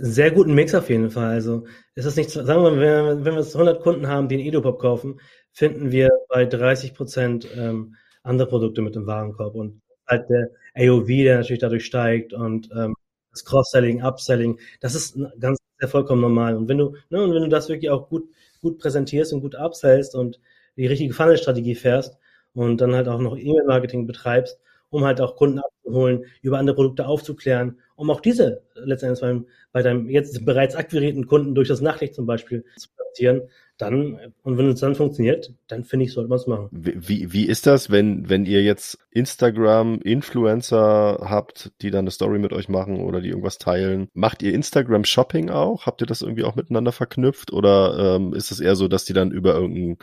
[0.00, 1.26] sehr guten Mix auf jeden Fall.
[1.34, 4.46] Also ist es nicht, sagen wir mal, wenn, wenn wir 100 Kunden haben, die einen
[4.46, 5.20] Edupop kaufen,
[5.52, 11.06] finden wir bei 30 Prozent ähm, andere Produkte mit dem Warenkorb und halt der AOV,
[11.06, 12.94] der natürlich dadurch steigt und ähm,
[13.30, 16.56] das Cross-Selling, Upselling, das ist ganz sehr vollkommen normal.
[16.56, 18.28] Und wenn du, ne, und wenn du das wirklich auch gut,
[18.60, 20.40] gut präsentierst und gut upsellst und
[20.76, 22.16] die richtige Funnel-Strategie fährst
[22.54, 24.58] und dann halt auch noch E-Mail-Marketing betreibst
[24.96, 29.82] um halt auch Kunden abzuholen, über andere Produkte aufzuklären, um auch diese letztendlich beim, bei
[29.82, 33.42] deinem jetzt bereits akquirierten Kunden durch das Nachricht zum Beispiel zu platzieren,
[33.76, 36.70] dann, und wenn es dann funktioniert, dann finde ich, sollte man es machen.
[36.72, 42.54] Wie, wie ist das, wenn, wenn ihr jetzt Instagram-Influencer habt, die dann eine Story mit
[42.54, 44.08] euch machen oder die irgendwas teilen?
[44.14, 45.84] Macht ihr Instagram-Shopping auch?
[45.84, 47.52] Habt ihr das irgendwie auch miteinander verknüpft?
[47.52, 49.98] Oder ähm, ist es eher so, dass die dann über irgendeinen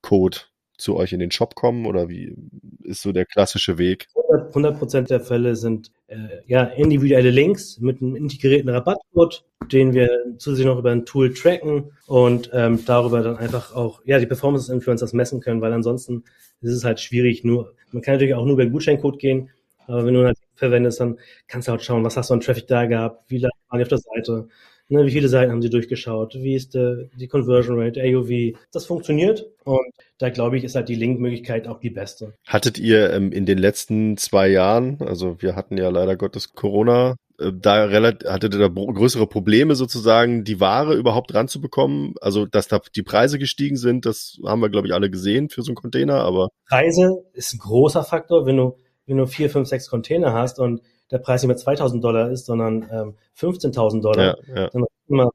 [0.00, 0.38] Code
[0.76, 2.34] zu euch in den Shop kommen oder wie
[2.82, 4.08] ist so der klassische Weg?
[4.32, 6.16] 100 Prozent der Fälle sind äh,
[6.46, 11.92] ja individuelle Links mit einem integrierten Rabattcode, den wir zusätzlich noch über ein Tool tracken
[12.06, 16.24] und ähm, darüber dann einfach auch ja die Performance des Influencers messen können, weil ansonsten
[16.60, 17.44] ist es halt schwierig.
[17.44, 19.50] Nur man kann natürlich auch nur über den Gutscheincode gehen,
[19.86, 21.18] aber wenn du halt verwendest, dann
[21.48, 23.82] kannst du halt schauen, was hast du an Traffic da gehabt, wie lange waren die
[23.82, 24.48] auf der Seite,
[24.88, 26.34] Ne, wie viele Seiten haben Sie durchgeschaut?
[26.34, 28.58] Wie ist die, die Conversion Rate, AOV?
[28.72, 32.34] Das funktioniert und da glaube ich, ist halt die Link-Möglichkeit auch die beste.
[32.46, 37.16] Hattet ihr ähm, in den letzten zwei Jahren, also wir hatten ja leider Gottes Corona,
[37.38, 42.14] äh, da relativ, hattet ihr da größere Probleme sozusagen, die Ware überhaupt ranzubekommen?
[42.20, 45.62] Also, dass da die Preise gestiegen sind, das haben wir, glaube ich, alle gesehen für
[45.62, 46.50] so einen Container, aber.
[46.68, 50.82] Preise ist ein großer Faktor, wenn du, wenn du vier, fünf, sechs Container hast und
[51.12, 54.70] der Preis nicht mehr 2000 Dollar ist, sondern ähm, 15.000 Dollar, ja, ja.
[54.70, 55.30] dann immer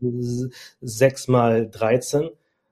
[0.81, 2.29] 6 mal 13.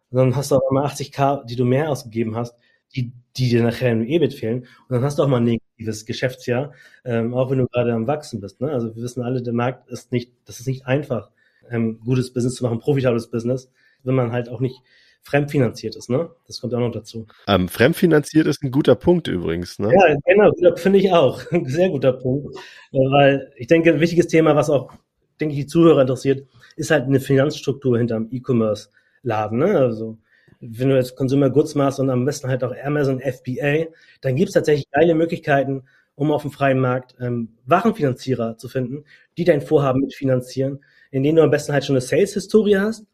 [0.10, 2.58] dann hast du auch immer 80k, die du mehr ausgegeben hast,
[2.96, 4.62] die, die dir nachher im EBIT fehlen.
[4.62, 8.08] Und dann hast du auch mal ein negatives Geschäftsjahr, ähm, auch wenn du gerade am
[8.08, 8.60] Wachsen bist.
[8.60, 8.72] Ne?
[8.72, 11.30] Also wir wissen alle, der Markt ist nicht, das ist nicht einfach,
[11.70, 13.70] ähm, gutes Business zu machen, profitables Business,
[14.04, 14.82] wenn man halt auch nicht
[15.26, 16.30] fremdfinanziert ist, ne?
[16.46, 17.26] Das kommt auch noch dazu.
[17.48, 19.92] Ähm, fremdfinanziert ist ein guter Punkt übrigens, ne?
[19.92, 21.42] Ja, genau, finde ich auch.
[21.52, 22.56] Ein sehr guter Punkt.
[22.92, 24.94] Weil ich denke, ein wichtiges Thema, was auch,
[25.42, 29.80] denke ich, die Zuhörer interessiert, ist halt eine Finanzstruktur hinterm E-Commerce-Laden, ne?
[29.80, 30.20] Also,
[30.62, 33.88] wenn du jetzt Consumer Goods machst und am besten halt auch Amazon FBA,
[34.22, 35.84] dann gibt es tatsächlich geile Möglichkeiten,
[36.14, 39.06] um auf dem freien Markt ähm, Warenfinanzierer zu finden,
[39.38, 43.06] die dein Vorhaben mitfinanzieren, in denen du am besten halt schon eine Sales-Historie hast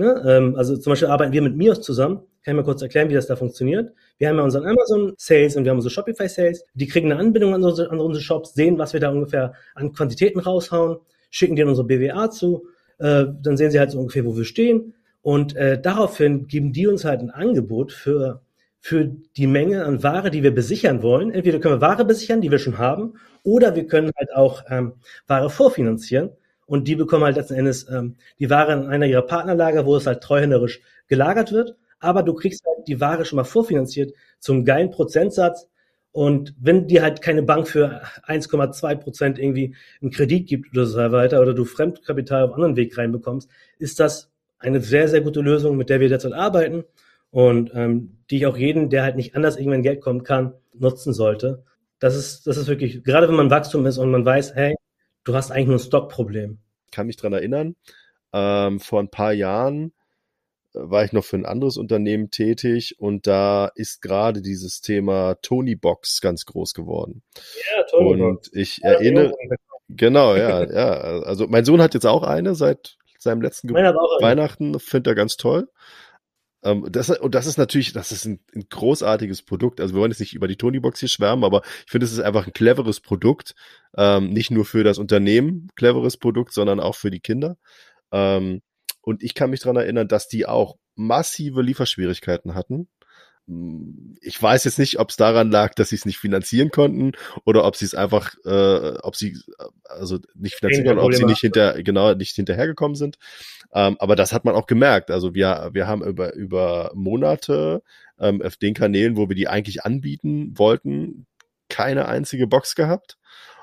[0.00, 0.22] Ne?
[0.26, 2.20] Ähm, also zum Beispiel arbeiten wir mit Mios zusammen.
[2.42, 3.92] Kann ich mal kurz erklären, wie das da funktioniert.
[4.16, 6.64] Wir haben ja unseren Amazon Sales und wir haben unsere Shopify Sales.
[6.72, 9.92] Die kriegen eine Anbindung an unsere, an unsere Shops, sehen, was wir da ungefähr an
[9.92, 10.96] Quantitäten raushauen,
[11.30, 12.64] schicken denen unsere BWA zu.
[12.98, 14.94] Äh, dann sehen sie halt so ungefähr, wo wir stehen.
[15.20, 18.40] Und äh, daraufhin geben die uns halt ein Angebot für,
[18.80, 21.30] für die Menge an Ware, die wir besichern wollen.
[21.30, 24.94] Entweder können wir Ware besichern, die wir schon haben, oder wir können halt auch ähm,
[25.26, 26.30] Ware vorfinanzieren
[26.70, 30.06] und die bekommen halt letzten Endes ähm, die Ware in einer ihrer Partnerlager, wo es
[30.06, 31.74] halt treuhänderisch gelagert wird.
[31.98, 35.68] Aber du kriegst halt die Ware schon mal vorfinanziert zum geilen Prozentsatz.
[36.12, 40.98] Und wenn dir halt keine Bank für 1,2 Prozent irgendwie einen Kredit gibt oder so
[41.10, 44.30] weiter oder du Fremdkapital auf anderen Weg reinbekommst, ist das
[44.60, 46.84] eine sehr, sehr gute Lösung, mit der wir derzeit arbeiten
[47.32, 51.14] und ähm, die ich auch jeden, der halt nicht anders irgendwann Geld kommen kann, nutzen
[51.14, 51.64] sollte.
[51.98, 54.76] Das ist, das ist wirklich, gerade wenn man Wachstum ist und man weiß, hey,
[55.24, 56.58] du hast eigentlich nur ein Stockproblem.
[56.86, 57.76] Ich kann mich dran erinnern,
[58.32, 59.92] ähm, vor ein paar Jahren
[60.74, 65.36] äh, war ich noch für ein anderes Unternehmen tätig und da ist gerade dieses Thema
[65.42, 67.22] Tony Box ganz groß geworden.
[67.74, 68.50] Ja, Tony Und Box.
[68.52, 69.32] ich ja, erinnere,
[69.88, 70.90] genau, ja, ja.
[71.22, 75.68] Also mein Sohn hat jetzt auch eine seit seinem letzten Weihnachten, findet er ganz toll.
[76.62, 79.80] Ähm, das, und das ist natürlich, das ist ein, ein, großartiges Produkt.
[79.80, 82.20] Also wir wollen jetzt nicht über die Tony-Box hier schwärmen, aber ich finde, es ist
[82.20, 83.54] einfach ein cleveres Produkt.
[83.96, 87.56] Ähm, nicht nur für das Unternehmen cleveres Produkt, sondern auch für die Kinder.
[88.12, 88.62] Ähm,
[89.02, 92.88] und ich kann mich dran erinnern, dass die auch massive Lieferschwierigkeiten hatten
[94.20, 97.12] ich weiß jetzt nicht, ob es daran lag, dass sie es nicht finanzieren konnten
[97.44, 99.38] oder ob sie es einfach, äh, ob sie
[99.84, 103.16] also nicht finanzieren konnten, ob sie nicht hinter genau nicht hinterhergekommen sind.
[103.72, 105.10] Ähm, aber das hat man auch gemerkt.
[105.10, 107.82] Also wir wir haben über über Monate
[108.18, 111.26] ähm, auf den Kanälen, wo wir die eigentlich anbieten wollten,
[111.68, 113.16] keine einzige Box gehabt.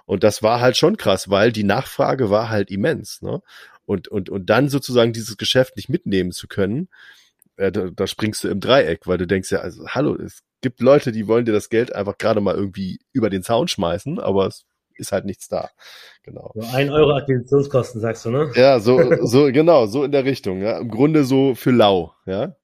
[0.05, 3.21] Und das war halt schon krass, weil die Nachfrage war halt immens.
[3.21, 3.41] Ne?
[3.85, 6.89] Und und und dann sozusagen dieses Geschäft nicht mitnehmen zu können
[7.57, 10.81] ja, da, da springst du im Dreieck, weil du denkst ja, also hallo, es gibt
[10.81, 14.47] Leute, die wollen dir das Geld einfach gerade mal irgendwie über den Zaun schmeißen, aber
[14.47, 14.65] es
[14.95, 15.69] ist halt nichts da.
[16.23, 16.51] Genau.
[16.55, 18.51] So ein Euro Akquisitionskosten, sagst du, ne?
[18.55, 20.79] Ja, so, so, genau, so in der Richtung, ja.
[20.79, 22.55] Im Grunde so für lau, ja.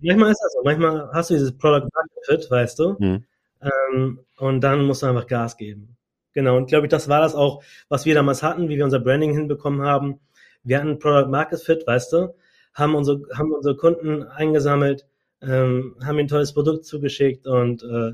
[0.00, 0.60] Manchmal ist das so.
[0.62, 2.98] Manchmal hast du dieses Product Market Fit, weißt du?
[2.98, 3.24] Hm.
[3.62, 5.96] Ähm, und dann musst du einfach Gas geben.
[6.34, 6.56] Genau.
[6.56, 9.32] Und glaube ich, das war das auch, was wir damals hatten, wie wir unser Branding
[9.32, 10.20] hinbekommen haben.
[10.62, 12.34] Wir hatten Product Market Fit, weißt du?
[12.76, 15.06] Haben unsere, haben unsere Kunden eingesammelt,
[15.42, 18.12] ähm, haben ihnen ein tolles Produkt zugeschickt und äh,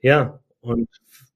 [0.00, 0.88] ja, und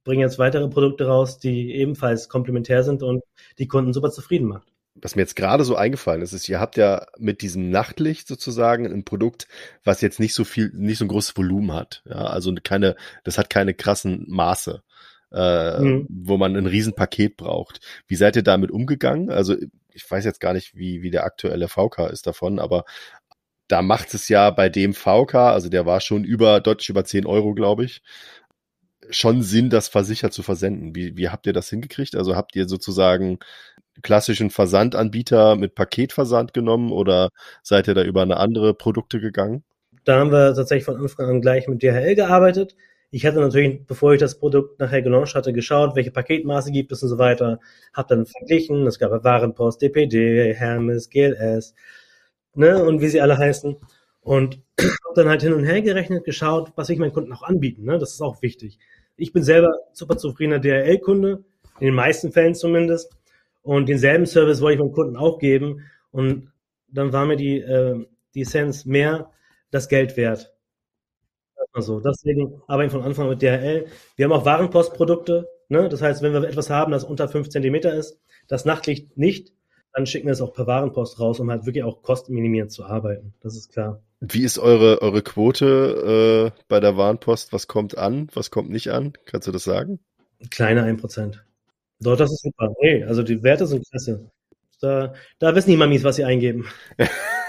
[0.03, 3.23] bringen jetzt weitere Produkte raus, die ebenfalls komplementär sind und
[3.59, 4.69] die Kunden super zufrieden macht.
[4.97, 8.87] Was mir jetzt gerade so eingefallen ist, ist, ihr habt ja mit diesem Nachtlicht sozusagen
[8.87, 9.49] ein Produkt,
[9.83, 12.03] was jetzt nicht so viel, nicht so ein großes Volumen hat.
[12.07, 14.83] Ja, also keine, das hat keine krassen Maße.
[15.35, 16.07] Äh, mhm.
[16.09, 17.81] wo man ein Riesenpaket braucht.
[18.07, 19.31] Wie seid ihr damit umgegangen?
[19.31, 19.57] Also
[19.93, 22.85] ich weiß jetzt gar nicht, wie, wie der aktuelle VK ist davon, aber
[23.69, 27.27] da macht es ja bei dem VK, also der war schon über, deutlich über 10
[27.27, 28.03] Euro, glaube ich,
[29.11, 30.95] schon Sinn, das versichert zu versenden.
[30.95, 32.15] Wie, wie habt ihr das hingekriegt?
[32.17, 33.39] Also habt ihr sozusagen
[34.03, 37.31] klassischen Versandanbieter mit Paketversand genommen oder
[37.63, 39.65] seid ihr da über eine andere Produkte gegangen?
[40.05, 42.77] Da haben wir tatsächlich von Anfang an gleich mit DHL gearbeitet.
[43.15, 47.01] Ich hatte natürlich, bevor ich das Produkt nachher gelauncht hatte, geschaut, welche Paketmaße gibt es
[47.01, 47.61] und so weiter.
[47.93, 48.89] Hab dann verglichen.
[48.89, 51.77] Es gab Warenpost, DPD, Hermes, GLS,
[52.55, 53.77] ne, und wie sie alle heißen.
[54.21, 57.45] Und habe dann halt hin und her gerechnet, geschaut, was will ich meinen Kunden auch
[57.45, 57.85] anbieten.
[57.85, 58.01] Ne?
[58.01, 58.81] Das ist auch wichtig.
[59.17, 61.45] Ich bin selber super zufriedener DHL-Kunde,
[61.79, 63.17] in den meisten Fällen zumindest.
[63.63, 65.83] Und denselben Service wollte ich meinem Kunden auch geben.
[66.11, 66.51] Und
[66.89, 69.31] dann war mir die, äh, die Essenz mehr
[69.71, 70.54] das Geld wert.
[71.75, 73.87] Also deswegen arbeiten von Anfang an mit DHL.
[74.17, 75.49] Wir haben auch Warenpostprodukte.
[75.69, 75.89] Ne?
[75.89, 79.53] Das heißt, wenn wir etwas haben, das unter fünf Zentimeter ist, das Nachtlicht nicht,
[79.93, 83.35] dann schicken wir es auch per Warenpost raus, um halt wirklich auch kostenminimierend zu arbeiten.
[83.41, 84.01] Das ist klar.
[84.21, 87.53] Wie ist eure, eure Quote äh, bei der Warenpost?
[87.53, 89.13] Was kommt an, was kommt nicht an?
[89.27, 89.99] Kannst du das sagen?
[90.51, 91.39] Kleine 1%.
[92.01, 92.73] Doch, das ist super.
[92.81, 94.31] Hey, also die Werte sind klasse.
[94.81, 96.67] Da, da wissen die Mamis, was sie eingeben.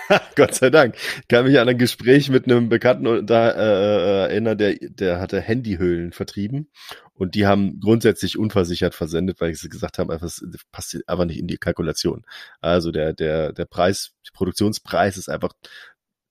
[0.35, 0.95] Gott sei Dank.
[1.21, 5.41] Ich kann mich an ein Gespräch mit einem Bekannten da äh, erinnern, der, der hatte
[5.41, 6.69] Handyhüllen vertrieben
[7.13, 11.39] und die haben grundsätzlich unversichert versendet, weil sie gesagt haben, einfach, es passt einfach nicht
[11.39, 12.23] in die Kalkulation.
[12.61, 15.53] Also der, der, der Preis, Produktionspreis ist einfach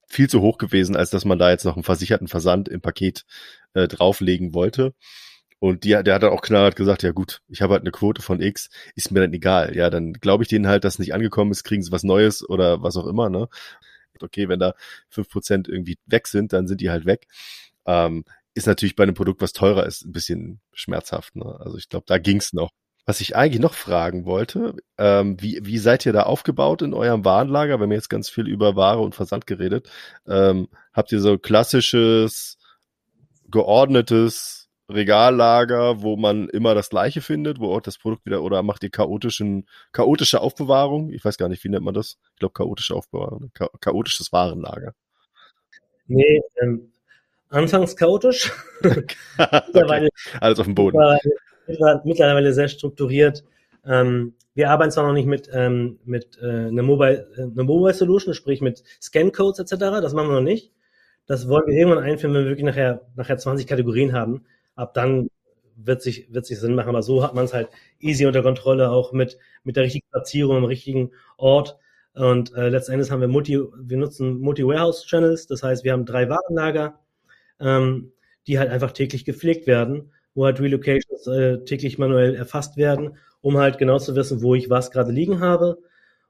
[0.06, 3.24] viel zu hoch gewesen, als dass man da jetzt noch einen versicherten Versand im Paket
[3.72, 4.94] äh, drauflegen wollte.
[5.64, 8.20] Und die, der hat dann auch knallhart gesagt, ja gut, ich habe halt eine Quote
[8.20, 9.74] von X, ist mir dann egal.
[9.74, 12.82] Ja, dann glaube ich denen halt, dass nicht angekommen ist, kriegen sie was Neues oder
[12.82, 13.48] was auch immer, ne?
[14.20, 14.74] Okay, wenn da
[15.08, 17.28] fünf Prozent irgendwie weg sind, dann sind die halt weg.
[17.86, 21.34] Ähm, ist natürlich bei einem Produkt, was teurer ist, ein bisschen schmerzhaft.
[21.34, 21.58] Ne?
[21.58, 22.68] Also ich glaube, da ging's noch.
[23.06, 27.24] Was ich eigentlich noch fragen wollte, ähm, wie, wie seid ihr da aufgebaut in eurem
[27.24, 27.78] Warenlager?
[27.78, 29.88] Wir haben jetzt ganz viel über Ware und Versand geredet.
[30.26, 32.58] Ähm, habt ihr so klassisches,
[33.50, 34.63] geordnetes
[34.94, 38.90] Regallager, wo man immer das Gleiche findet, wo auch das Produkt wieder, oder macht ihr
[38.90, 41.10] chaotischen, chaotische Aufbewahrung?
[41.10, 42.18] Ich weiß gar nicht, wie nennt man das?
[42.34, 44.94] Ich glaube, chaotische Aufbewahrung, Cha chaotisches Warenlager.
[46.06, 46.92] Nee, ähm,
[47.48, 48.52] anfangs chaotisch.
[48.84, 50.08] okay.
[50.40, 50.98] Alles auf dem Boden.
[51.66, 53.44] Mittlerweile, mittlerweile sehr strukturiert.
[53.86, 57.94] Ähm, wir arbeiten zwar noch nicht mit, ähm, mit äh, einer Mobile, äh, einer Mobile
[57.94, 60.72] Solution, sprich mit Scan-Codes etc., das machen wir noch nicht.
[61.26, 65.28] Das wollen wir irgendwann einführen, wenn wir wirklich nachher, nachher 20 Kategorien haben ab dann
[65.76, 66.88] wird sich, wird sich Sinn machen.
[66.88, 67.68] Aber so hat man es halt
[68.00, 71.78] easy unter Kontrolle, auch mit, mit der richtigen Platzierung am richtigen Ort.
[72.14, 77.00] Und äh, letztendlich haben wir Multi, wir nutzen Multi-Warehouse-Channels, das heißt, wir haben drei Warenlager,
[77.60, 78.12] ähm,
[78.46, 83.58] die halt einfach täglich gepflegt werden, wo halt Relocations äh, täglich manuell erfasst werden, um
[83.58, 85.78] halt genau zu wissen, wo ich was gerade liegen habe,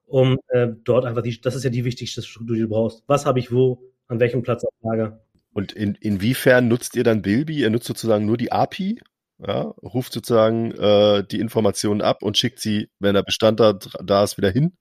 [0.06, 3.04] um äh, dort einfach die, das ist ja die wichtigste Struktur, die du brauchst.
[3.06, 5.20] Was habe ich wo, an welchem Platz auf Lager?
[5.54, 7.58] Und in, inwiefern nutzt ihr dann Bilby?
[7.58, 9.00] Ihr nutzt sozusagen nur die API,
[9.38, 14.24] ja, ruft sozusagen äh, die Informationen ab und schickt sie, wenn der Bestand da, da
[14.24, 14.76] ist, wieder hin.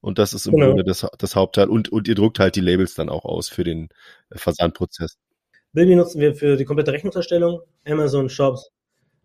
[0.00, 0.68] Und das ist im genau.
[0.68, 1.68] Grunde das, das Hauptteil.
[1.68, 3.88] Und, und ihr druckt halt die Labels dann auch aus für den
[4.30, 5.18] Versandprozess.
[5.72, 7.60] Bilby nutzen wir für die komplette Rechnungserstellung.
[7.86, 8.70] Amazon Shops,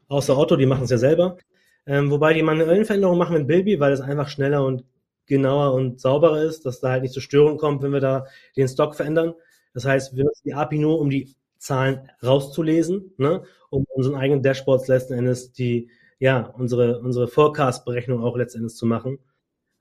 [0.07, 1.37] außer Otto, die machen es ja selber.
[1.85, 4.83] Ähm, wobei die manuellen Veränderungen machen wir in Bilby, weil es einfach schneller und
[5.25, 8.67] genauer und sauberer ist, dass da halt nicht zu Störungen kommt, wenn wir da den
[8.67, 9.33] Stock verändern.
[9.73, 13.43] Das heißt, wir nutzen die API nur, um die Zahlen rauszulesen, ne?
[13.69, 18.85] um unseren eigenen Dashboards letzten Endes die, ja, unsere, unsere Forecast-Berechnung auch letzten Endes zu
[18.85, 19.19] machen.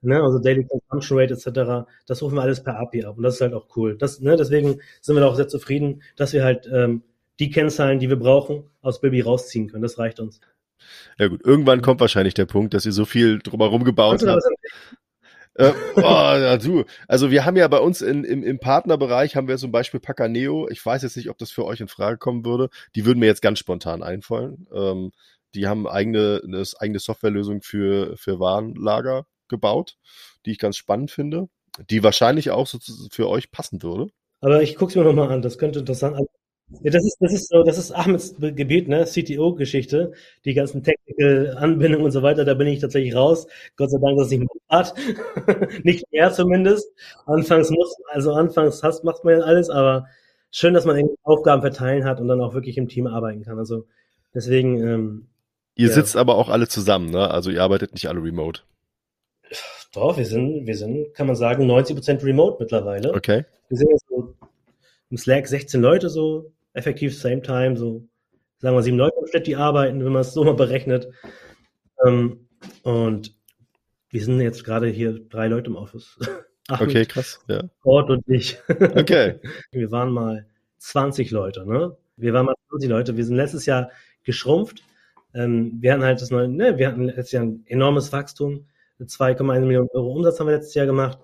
[0.00, 0.22] Ne?
[0.22, 1.88] Also Daily Consumption Rate etc.
[2.06, 3.96] Das rufen wir alles per API ab und das ist halt auch cool.
[3.96, 4.36] Das, ne?
[4.36, 7.02] Deswegen sind wir da auch sehr zufrieden, dass wir halt ähm,
[7.38, 9.82] die Kennzahlen, die wir brauchen, aus Baby rausziehen können.
[9.82, 10.40] Das reicht uns.
[11.18, 14.42] Ja gut, irgendwann kommt wahrscheinlich der Punkt, dass ihr so viel drumherum gebaut habt.
[15.58, 16.84] Äh, oh, du.
[17.08, 20.68] Also wir haben ja bei uns in, im, im Partnerbereich haben wir zum Beispiel Pacaneo.
[20.68, 22.68] Ich weiß jetzt nicht, ob das für euch in Frage kommen würde.
[22.94, 24.66] Die würden mir jetzt ganz spontan einfallen.
[24.72, 25.12] Ähm,
[25.54, 29.96] die haben eigene, eine eigene Softwarelösung für, für Warenlager gebaut,
[30.44, 31.48] die ich ganz spannend finde,
[31.88, 32.78] die wahrscheinlich auch so
[33.10, 34.10] für euch passen würde.
[34.40, 36.26] Aber ich gucke es mir nochmal an, das könnte interessant sein.
[36.82, 39.04] Ja, das ist, das ist so, das ist Ahmeds Gebiet, ne?
[39.04, 40.12] CTO-Geschichte,
[40.44, 43.46] die ganzen Technical-Anbindungen und so weiter, da bin ich tatsächlich raus.
[43.76, 44.94] Gott sei Dank, dass es nicht hat.
[45.84, 46.92] nicht mehr zumindest.
[47.24, 50.08] Anfangs muss, also anfangs hast, macht man ja alles, aber
[50.50, 53.58] schön, dass man Aufgaben verteilen hat und dann auch wirklich im Team arbeiten kann.
[53.58, 53.86] Also
[54.34, 54.80] deswegen.
[54.80, 55.26] Ähm,
[55.76, 55.94] ihr ja.
[55.94, 57.30] sitzt aber auch alle zusammen, ne?
[57.30, 58.62] Also ihr arbeitet nicht alle remote.
[59.94, 63.14] Doch, wir sind, wir sind, kann man sagen, 90% remote mittlerweile.
[63.14, 63.44] Okay.
[63.68, 64.34] Wir sind jetzt so
[65.10, 68.06] im Slack 16 Leute so, effektiv same time, so
[68.58, 71.08] sagen wir sieben Leute im Schnitt, die arbeiten, wenn man es so mal berechnet.
[72.04, 72.48] Ähm,
[72.82, 73.34] und
[74.10, 76.18] wir sind jetzt gerade hier drei Leute im Office.
[76.70, 77.64] okay, krass, ja.
[77.82, 78.58] Ort und ich.
[78.68, 79.40] Okay.
[79.72, 80.46] Wir waren mal
[80.78, 81.96] 20 Leute, ne?
[82.16, 83.16] Wir waren mal 20 Leute.
[83.16, 83.90] Wir sind letztes Jahr
[84.22, 84.82] geschrumpft.
[85.34, 88.66] Ähm, wir hatten halt das neue, ne, wir hatten letztes Jahr ein enormes Wachstum.
[89.00, 91.18] 2,1 Millionen Euro Umsatz haben wir letztes Jahr gemacht.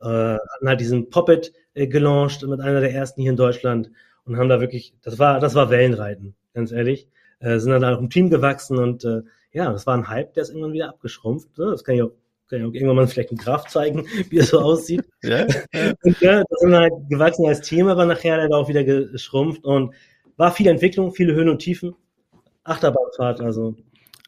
[0.00, 3.90] Äh, hatten halt diesen Poppet äh, gelauncht mit einer der ersten hier in Deutschland
[4.26, 7.08] und haben da wirklich, das war, das war Wellenreiten, ganz ehrlich.
[7.38, 9.22] Äh, sind dann auch im Team gewachsen und äh,
[9.52, 11.56] ja, das war ein Hype, der ist irgendwann wieder abgeschrumpft.
[11.58, 11.66] Ne?
[11.70, 12.12] Das kann ich auch
[12.48, 15.04] kann ich auch irgendwann mal vielleicht einen Graph zeigen, wie es so aussieht.
[15.22, 15.92] Ja, ja.
[16.02, 19.92] Und ja, das sind halt gewachsen als Team, aber nachher dann auch wieder geschrumpft und
[20.36, 21.96] war viel Entwicklung, viele Höhen und Tiefen.
[22.62, 23.74] Achterbahnfahrt, also.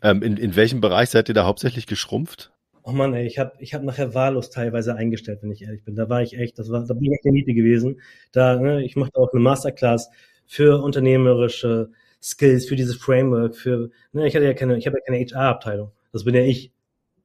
[0.02, 2.50] Ähm, in, in welchem Bereich seid ihr da hauptsächlich geschrumpft?
[2.88, 5.94] Oh Mann, ey, ich habe ich hab nachher wahllos teilweise eingestellt, wenn ich ehrlich bin.
[5.94, 8.00] Da war ich echt, das war, da bin ich echt der Niete gewesen.
[8.32, 10.08] Da, ne, ich machte auch eine Masterclass
[10.46, 11.90] für unternehmerische
[12.22, 15.92] Skills, für dieses Framework, für, ne, ich hatte ja keine, ich habe ja keine HR-Abteilung.
[16.12, 16.72] Das bin ja ich.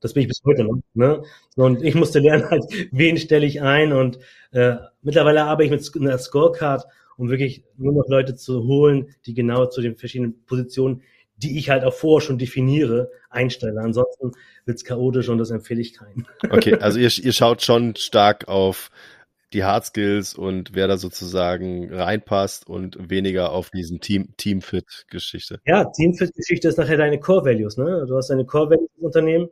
[0.01, 0.79] Das bin ich bis heute noch.
[0.95, 1.23] Ne?
[1.55, 3.93] Und ich musste lernen, halt, wen stelle ich ein.
[3.93, 4.19] Und
[4.51, 6.85] äh, mittlerweile arbeite ich mit einer Scorecard,
[7.15, 11.03] um wirklich nur noch Leute zu holen, die genau zu den verschiedenen Positionen,
[11.37, 13.81] die ich halt auch vorher schon definiere, einstelle.
[13.81, 14.31] Ansonsten
[14.65, 16.27] wird's chaotisch und das empfehle ich keinen.
[16.49, 18.91] Okay, also ihr, ihr schaut schon stark auf
[19.53, 25.59] die Hard Skills und wer da sozusagen reinpasst und weniger auf diesen Team Teamfit Geschichte.
[25.65, 28.05] Ja, Teamfit Geschichte ist nachher deine Core Values, ne?
[28.07, 29.49] Du hast deine Core Values im Unternehmen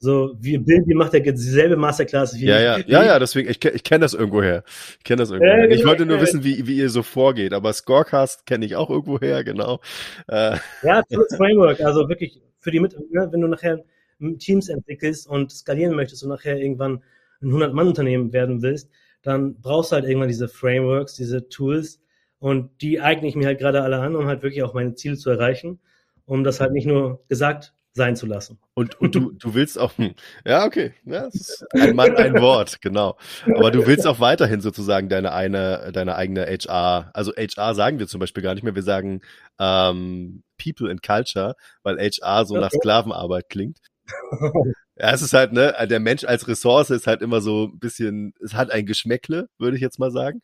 [0.00, 3.64] so, wie Bill, wie macht er dieselbe Masterclass wie Ja, ja, ja, ja, deswegen, ich,
[3.64, 4.62] ich kenne das irgendwoher.
[4.98, 5.68] Ich kenne das irgendwoher.
[5.68, 8.76] Äh, ich wollte nur äh, wissen, wie, wie ihr so vorgeht, aber Scorecast kenne ich
[8.76, 9.80] auch irgendwoher, genau.
[10.28, 10.56] Äh.
[10.84, 13.82] Ja, das Framework, also wirklich für die mit, ne, wenn du nachher
[14.38, 17.02] Teams entwickelst und skalieren möchtest und nachher irgendwann
[17.42, 18.90] ein 100-Mann-Unternehmen werden willst,
[19.22, 22.00] dann brauchst du halt irgendwann diese Frameworks, diese Tools
[22.38, 25.16] und die eigne ich mir halt gerade alle an, um halt wirklich auch meine Ziele
[25.16, 25.80] zu erreichen,
[26.24, 28.58] um das halt nicht nur gesagt sein zu lassen.
[28.72, 30.14] Und, und du, du willst auch, hm,
[30.46, 33.18] ja, okay, ja, das ist ein Mann, ein Wort, genau.
[33.44, 38.08] Aber du willst auch weiterhin sozusagen deine eine, deine eigene HR, also HR sagen wir
[38.08, 39.20] zum Beispiel gar nicht mehr, wir sagen
[39.58, 43.78] ähm, People and Culture, weil HR so nach Sklavenarbeit klingt.
[44.96, 48.34] Ja, es ist halt, ne, der Mensch als Ressource ist halt immer so ein bisschen,
[48.42, 50.40] es hat ein Geschmäckle, würde ich jetzt mal sagen.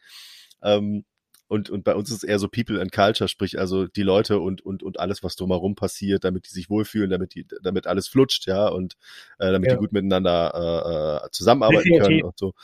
[0.63, 1.05] Ähm,
[1.49, 4.39] und, und bei uns ist es eher so People and Culture, sprich also die Leute
[4.39, 8.09] und, und, und alles, was drumherum passiert, damit die sich wohlfühlen, damit die, damit alles
[8.09, 8.95] flutscht, ja, und
[9.39, 9.75] äh, damit ja.
[9.75, 12.07] die gut miteinander äh, äh zusammenarbeiten Definitiv.
[12.07, 12.55] können und so.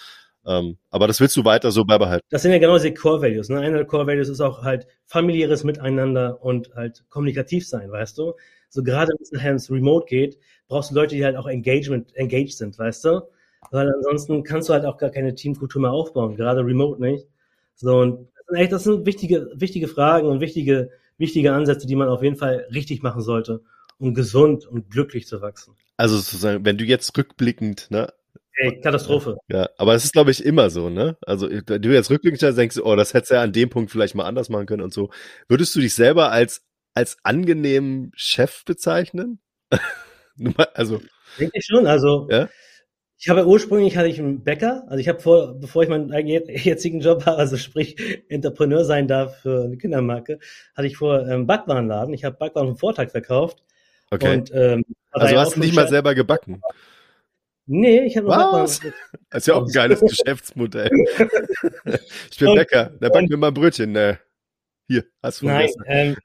[0.47, 2.27] Ähm, aber das willst du weiter so beibehalten.
[2.31, 3.51] Das sind ja genau diese Core Values.
[3.51, 3.61] Ne?
[3.61, 8.35] Einer der Core Values ist auch halt familiäres Miteinander und halt kommunikativ sein, weißt du?
[8.71, 12.15] So gerade wenn es nachher ins Remote geht, brauchst du Leute, die halt auch engagement,
[12.17, 13.23] engaged sind, weißt du?
[13.71, 17.27] Weil ansonsten kannst du halt auch gar keine Teamkultur mehr aufbauen, gerade remote nicht.
[17.75, 22.23] So, und echt, das sind wichtige, wichtige Fragen und wichtige, wichtige Ansätze, die man auf
[22.23, 23.63] jeden Fall richtig machen sollte,
[23.99, 25.75] um gesund und glücklich zu wachsen.
[25.97, 28.13] Also sozusagen, wenn du jetzt rückblickend, ne?
[28.55, 29.39] Ey, Katastrophe.
[29.49, 31.17] Ja, aber es ist, glaube ich, immer so, ne?
[31.27, 34.15] Also, wenn du jetzt rückblickend denkst, oh, das hättest du ja an dem Punkt vielleicht
[34.15, 35.11] mal anders machen können und so.
[35.49, 39.41] Würdest du dich selber als, als angenehmen Chef bezeichnen?
[40.75, 41.01] also.
[41.39, 42.29] Denke ich schon, also.
[42.31, 42.49] Ja?
[43.23, 47.01] Ich habe ursprünglich hatte ich einen Bäcker, also ich habe vor, bevor ich meinen jetzigen
[47.01, 47.95] Job habe, also sprich
[48.31, 50.39] Entrepreneur sein darf für eine Kindermarke,
[50.75, 52.15] hatte ich vor ähm, Backwarenladen.
[52.15, 53.63] Ich habe Backwaren vom Vortag verkauft.
[54.11, 54.39] Okay.
[54.39, 56.63] Und, ähm, also hast du nicht mal selber gebacken?
[57.67, 58.71] Nee, ich habe nur Backwaren.
[59.29, 60.91] Das ist ja auch ein geiles Geschäftsmodell.
[62.31, 63.93] ich bin und, Bäcker, der backt mir mal ein Brötchen.
[63.93, 64.19] Ne.
[64.89, 66.17] Hier, hast du Nein, ähm,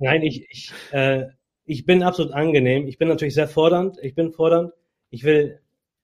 [0.00, 1.26] nein, ich, ich, äh,
[1.64, 2.88] ich bin absolut angenehm.
[2.88, 3.98] Ich bin natürlich sehr fordernd.
[4.02, 4.72] Ich bin fordernd.
[5.10, 5.60] Ich will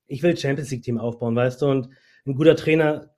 [0.07, 1.89] ich will Champions League Team aufbauen, weißt du, und
[2.27, 3.11] ein guter Trainer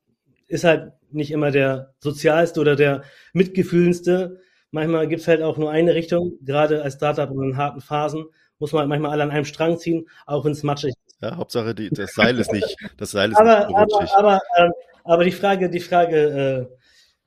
[0.48, 4.40] ist halt nicht immer der sozialste oder der mitgefühlendste.
[4.70, 8.26] Manchmal gibt's halt auch nur eine Richtung, gerade als Startup in harten Phasen
[8.58, 11.16] muss man halt manchmal alle an einem Strang ziehen, auch wenn es matschig ist.
[11.20, 14.70] Ja, Hauptsache die, das Seil ist nicht, das Seil ist aber, nicht aber, aber, äh,
[15.04, 16.76] aber die Frage, die Frage äh,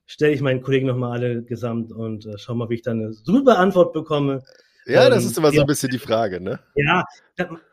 [0.05, 3.14] stelle ich meinen Kollegen nochmal alle gesamt und äh, schau mal, wie ich dann eine
[3.14, 4.43] super Antwort bekomme.
[4.89, 6.59] Ja, das ähm, ist immer so ein bisschen die Frage, ne?
[6.75, 7.03] Ja,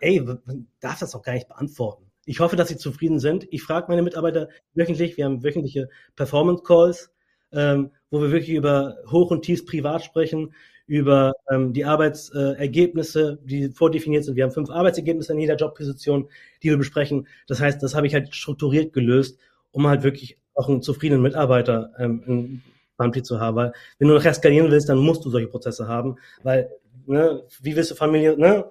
[0.00, 2.04] ey, man darf das auch gar nicht beantworten.
[2.26, 3.46] Ich hoffe, dass sie zufrieden sind.
[3.50, 7.10] Ich frage meine Mitarbeiter wöchentlich, wir haben wöchentliche Performance Calls,
[7.52, 10.52] ähm, wo wir wirklich über Hoch- und Tiefs privat sprechen,
[10.86, 14.36] über ähm, die Arbeitsergebnisse, die vordefiniert sind.
[14.36, 16.28] Wir haben fünf Arbeitsergebnisse in jeder Jobposition,
[16.62, 17.26] die wir besprechen.
[17.46, 19.38] Das heißt, das habe ich halt strukturiert gelöst,
[19.72, 22.62] um halt wirklich auch einen zufriedenen Mitarbeiter ähm, in
[22.96, 23.56] Bumpy zu haben.
[23.56, 26.70] Weil wenn du nachher skalieren willst, dann musst du solche Prozesse haben, weil
[27.07, 28.70] ne, wie willst du Familie, ne?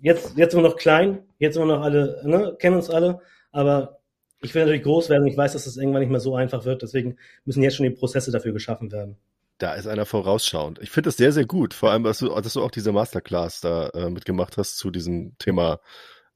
[0.00, 3.20] Jetzt, jetzt sind wir noch klein, jetzt sind wir noch alle, ne, kennen uns alle,
[3.50, 3.96] aber
[4.42, 5.26] ich will natürlich groß werden.
[5.26, 6.82] Ich weiß, dass es das irgendwann nicht mehr so einfach wird.
[6.82, 9.16] Deswegen müssen jetzt schon die Prozesse dafür geschaffen werden.
[9.58, 10.78] Da ist einer vorausschauend.
[10.82, 11.72] Ich finde das sehr, sehr gut.
[11.72, 15.36] Vor allem, dass du, dass du auch diese Masterclass da äh, mitgemacht hast zu diesem
[15.38, 15.80] Thema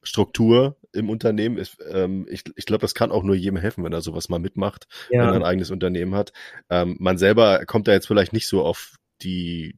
[0.03, 1.59] Struktur im Unternehmen.
[1.59, 4.39] Ist, ähm, ich ich glaube, das kann auch nur jedem helfen, wenn er sowas mal
[4.39, 5.21] mitmacht, ja.
[5.21, 6.33] wenn er ein eigenes Unternehmen hat.
[6.71, 9.77] Ähm, man selber kommt da jetzt vielleicht nicht so auf die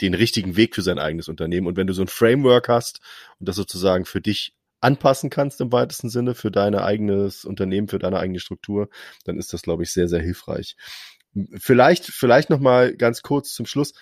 [0.00, 1.66] den richtigen Weg für sein eigenes Unternehmen.
[1.66, 3.00] Und wenn du so ein Framework hast
[3.38, 7.98] und das sozusagen für dich anpassen kannst im weitesten Sinne für dein eigenes Unternehmen, für
[7.98, 8.88] deine eigene Struktur,
[9.24, 10.76] dann ist das, glaube ich, sehr, sehr hilfreich.
[11.58, 13.92] Vielleicht, vielleicht noch mal ganz kurz zum Schluss,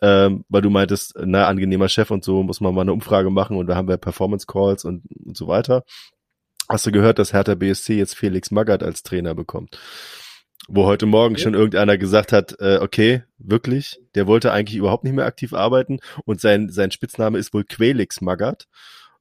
[0.00, 3.56] ähm, weil du meintest, na, angenehmer Chef und so, muss man mal eine Umfrage machen
[3.56, 5.84] und da haben wir Performance Calls und, und so weiter.
[6.68, 9.78] Hast du gehört, dass Hertha BSC jetzt Felix Magath als Trainer bekommt?
[10.72, 11.42] Wo heute Morgen okay.
[11.42, 15.98] schon irgendeiner gesagt hat, äh, okay, wirklich, der wollte eigentlich überhaupt nicht mehr aktiv arbeiten
[16.24, 18.68] und sein, sein Spitzname ist wohl Quelix Magath.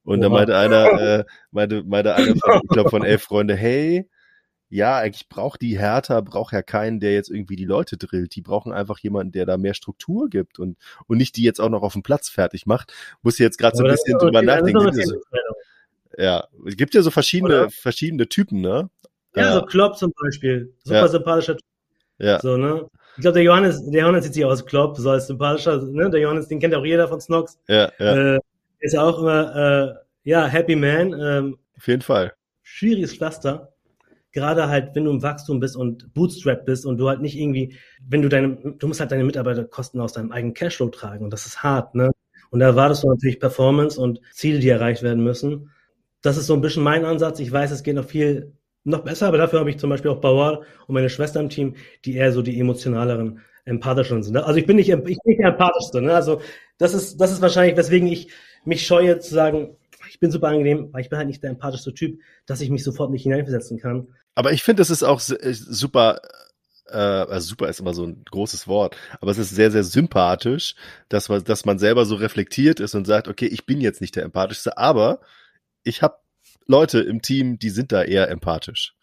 [0.04, 4.08] Und da meinte einer, äh, meinte, meinte einer von, ich glaube von elf Freunde, hey,
[4.70, 8.36] ja, eigentlich braucht die Hertha, braucht ja keinen, der jetzt irgendwie die Leute drillt.
[8.36, 10.78] Die brauchen einfach jemanden, der da mehr Struktur gibt und,
[11.08, 12.94] und nicht die jetzt auch noch auf dem Platz fertig macht.
[13.24, 14.94] Muss jetzt gerade so ein bisschen drüber nachdenken.
[14.94, 15.16] So,
[16.16, 17.70] ja, es gibt ja so verschiedene, Oder?
[17.72, 18.92] verschiedene Typen, ne?
[19.36, 20.74] Ja, so Klopp zum Beispiel.
[20.84, 21.66] Super sympathischer Typ.
[22.20, 22.40] Ja.
[22.40, 22.88] So, ne?
[23.16, 26.10] Ich glaube, der Johannes, der Johannes sieht sich aus Klopp, so als sympathischer, ne?
[26.10, 27.60] Der Johannes, den kennt auch jeder von Snox.
[27.68, 28.36] Ja, ja.
[28.36, 28.40] Äh,
[28.80, 31.14] ist ja auch immer, äh, ja, Happy Man.
[31.20, 32.34] Ähm, Auf jeden Fall.
[32.62, 33.74] Schwieriges Pflaster.
[34.32, 37.78] Gerade halt, wenn du im Wachstum bist und Bootstrap bist und du halt nicht irgendwie,
[38.08, 41.46] wenn du deine, du musst halt deine Mitarbeiterkosten aus deinem eigenen Cashflow tragen und das
[41.46, 42.12] ist hart, ne?
[42.52, 45.72] Und da erwartest du natürlich Performance und Ziele, die erreicht werden müssen.
[46.22, 47.40] Das ist so ein bisschen mein Ansatz.
[47.40, 48.54] Ich weiß, es geht noch viel
[48.90, 51.76] noch besser, aber dafür habe ich zum Beispiel auch Bauer und meine Schwester im Team,
[52.06, 54.38] die eher so die emotionaleren, empathischeren sind.
[54.38, 56.02] Also ich bin nicht, ich bin nicht der empathischste.
[56.02, 56.14] Ne?
[56.14, 56.42] Also
[56.78, 58.32] das ist, das ist wahrscheinlich, weswegen ich
[58.66, 59.78] mich scheue zu sagen,
[60.10, 62.84] ich bin super angenehm, weil ich bin halt nicht der empathischste Typ, dass ich mich
[62.84, 64.08] sofort nicht hineinversetzen kann.
[64.36, 66.22] Aber ich finde, es ist auch super,
[66.88, 70.76] äh, also super ist immer so ein großes Wort, aber es ist sehr, sehr sympathisch,
[71.10, 74.16] dass man, dass man selber so reflektiert ist und sagt, okay, ich bin jetzt nicht
[74.16, 75.20] der empathischste, aber
[75.84, 76.18] ich habe
[76.70, 78.94] Leute im Team, die sind da eher empathisch.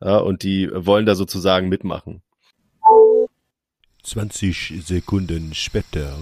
[0.00, 2.22] Ja, und die wollen da sozusagen mitmachen.
[4.02, 6.16] 20 Sekunden später.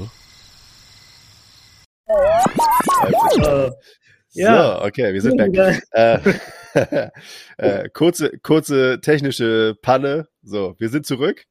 [4.32, 4.80] Ja.
[4.80, 5.80] So, okay, wir sind back.
[5.92, 6.18] äh,
[7.58, 10.26] äh, kurze, kurze technische Panne.
[10.42, 11.44] So, wir sind zurück.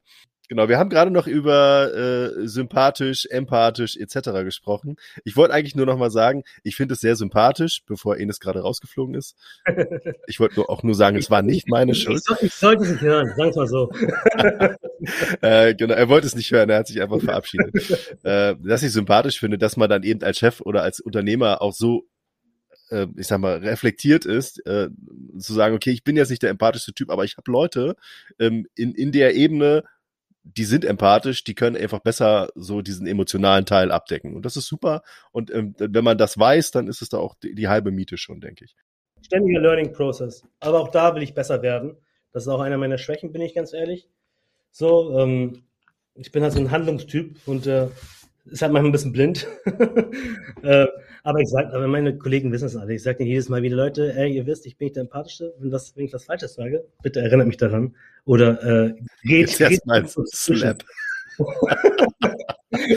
[0.49, 4.43] Genau, wir haben gerade noch über äh, sympathisch, empathisch etc.
[4.43, 4.95] gesprochen.
[5.25, 8.61] Ich wollte eigentlich nur noch mal sagen, ich finde es sehr sympathisch, bevor Enes gerade
[8.61, 9.35] rausgeflogen ist.
[10.27, 12.21] Ich wollte nur auch nur sagen, es war nicht meine Schuld.
[12.41, 13.89] Ich, sollte es nicht hören, sagen mal so.
[15.41, 17.73] äh, genau, er wollte es nicht hören, er hat sich einfach verabschiedet.
[18.23, 21.73] äh, dass ich sympathisch finde, dass man dann eben als Chef oder als Unternehmer auch
[21.73, 22.05] so
[22.89, 24.89] äh, ich sag mal, reflektiert ist, äh,
[25.37, 27.95] zu sagen, okay, ich bin jetzt nicht der empathischste Typ, aber ich habe Leute
[28.39, 29.83] ähm, in, in der Ebene,
[30.55, 34.35] die sind empathisch, die können einfach besser so diesen emotionalen Teil abdecken.
[34.35, 35.01] Und das ist super.
[35.31, 38.17] Und ähm, wenn man das weiß, dann ist es da auch die, die halbe Miete
[38.17, 38.75] schon, denke ich.
[39.21, 40.43] Ständiger Learning Process.
[40.59, 41.97] Aber auch da will ich besser werden.
[42.31, 44.07] Das ist auch einer meiner Schwächen, bin ich ganz ehrlich.
[44.71, 45.63] So, ähm,
[46.15, 47.87] ich bin halt so ein Handlungstyp und äh,
[48.45, 49.47] ist halt manchmal ein bisschen blind.
[50.61, 50.87] äh,
[51.23, 52.93] aber ich sage, aber meine Kollegen wissen es alle.
[52.93, 55.53] Ich sage jedes Mal wieder, Leute, ey, ihr wisst, ich bin nicht der Empathische.
[55.59, 57.95] Wenn, das, wenn ich was Falsches sage, bitte erinnert mich daran.
[58.25, 58.93] Oder äh,
[59.23, 59.57] geht.
[59.59, 60.83] Jetzt mal Slap.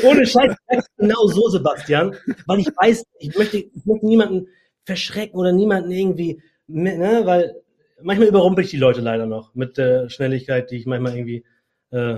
[0.03, 0.55] Ohne Scheiß,
[0.97, 2.14] genau so, Sebastian.
[2.47, 4.49] Weil ich weiß, ich möchte, ich möchte niemanden
[4.85, 7.55] verschrecken oder niemanden irgendwie, ne, weil
[8.03, 11.45] manchmal überrumpel ich die Leute leider noch mit der Schnelligkeit, die ich manchmal irgendwie,
[11.91, 12.16] äh,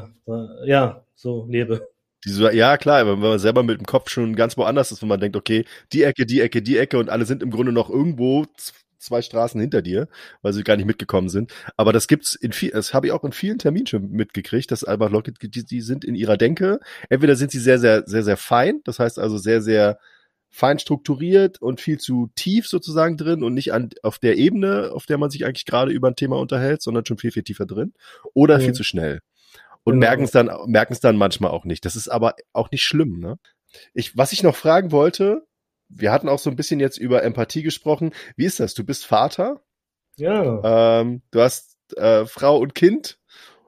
[0.64, 1.88] ja, so lebe.
[2.24, 5.20] Diese, ja, klar, wenn man selber mit dem Kopf schon ganz woanders ist, wenn man
[5.20, 8.46] denkt, okay, die Ecke, die Ecke, die Ecke und alle sind im Grunde noch irgendwo
[9.02, 10.08] zwei Straßen hinter dir,
[10.40, 11.52] weil sie gar nicht mitgekommen sind.
[11.76, 14.84] Aber das gibt's in viel, das habe ich auch in vielen Terminen schon mitgekriegt, dass
[14.84, 18.36] einfach Leute, die, die sind in ihrer Denke, entweder sind sie sehr, sehr, sehr, sehr
[18.36, 19.98] fein, das heißt also sehr, sehr
[20.50, 25.06] fein strukturiert und viel zu tief sozusagen drin und nicht an, auf der Ebene, auf
[25.06, 27.94] der man sich eigentlich gerade über ein Thema unterhält, sondern schon viel, viel tiefer drin.
[28.34, 28.62] Oder mhm.
[28.62, 29.20] viel zu schnell
[29.84, 30.06] und genau.
[30.06, 31.84] merken es dann, merken es dann manchmal auch nicht.
[31.84, 33.38] Das ist aber auch nicht schlimm, ne?
[33.94, 35.46] Ich, was ich noch fragen wollte,
[35.88, 38.12] wir hatten auch so ein bisschen jetzt über Empathie gesprochen.
[38.36, 38.74] Wie ist das?
[38.74, 39.62] Du bist Vater?
[40.16, 41.00] Ja.
[41.00, 43.18] Ähm, du hast äh, Frau und Kind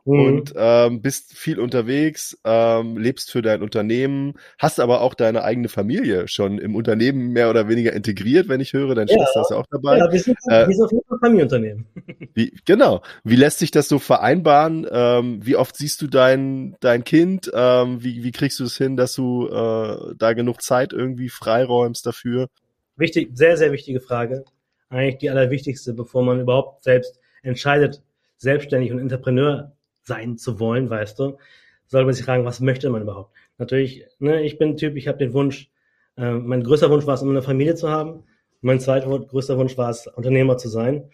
[0.05, 0.20] mhm.
[0.20, 5.68] und ähm, bist viel unterwegs, ähm, lebst für dein Unternehmen, hast aber auch deine eigene
[5.68, 9.14] Familie schon im Unternehmen mehr oder weniger integriert, wenn ich höre, dein ja.
[9.14, 9.98] Schwester ist ja auch dabei.
[9.98, 11.86] Ja, wir sind, äh, wir sind auf jeden Fall Familienunternehmen.
[12.34, 13.02] Wie, genau.
[13.22, 14.86] Wie lässt sich das so vereinbaren?
[14.90, 17.50] Ähm, wie oft siehst du dein, dein Kind?
[17.55, 22.07] Ähm, wie, wie kriegst du es hin, dass du äh, da genug Zeit irgendwie freiräumst
[22.07, 22.48] dafür?
[22.96, 24.44] Wichtig, sehr, sehr wichtige Frage.
[24.88, 28.02] Eigentlich die allerwichtigste, bevor man überhaupt selbst entscheidet,
[28.36, 29.74] selbstständig und Entrepreneur
[30.05, 31.38] sein zu wollen, weißt du.
[31.86, 33.34] sollte man sich fragen, was möchte man überhaupt?
[33.59, 35.70] Natürlich, ne, ich bin ein Typ, ich habe den Wunsch,
[36.16, 38.24] äh, mein größter Wunsch war es, immer eine Familie zu haben.
[38.61, 41.11] Mein zweiter größter Wunsch war es, Unternehmer zu sein.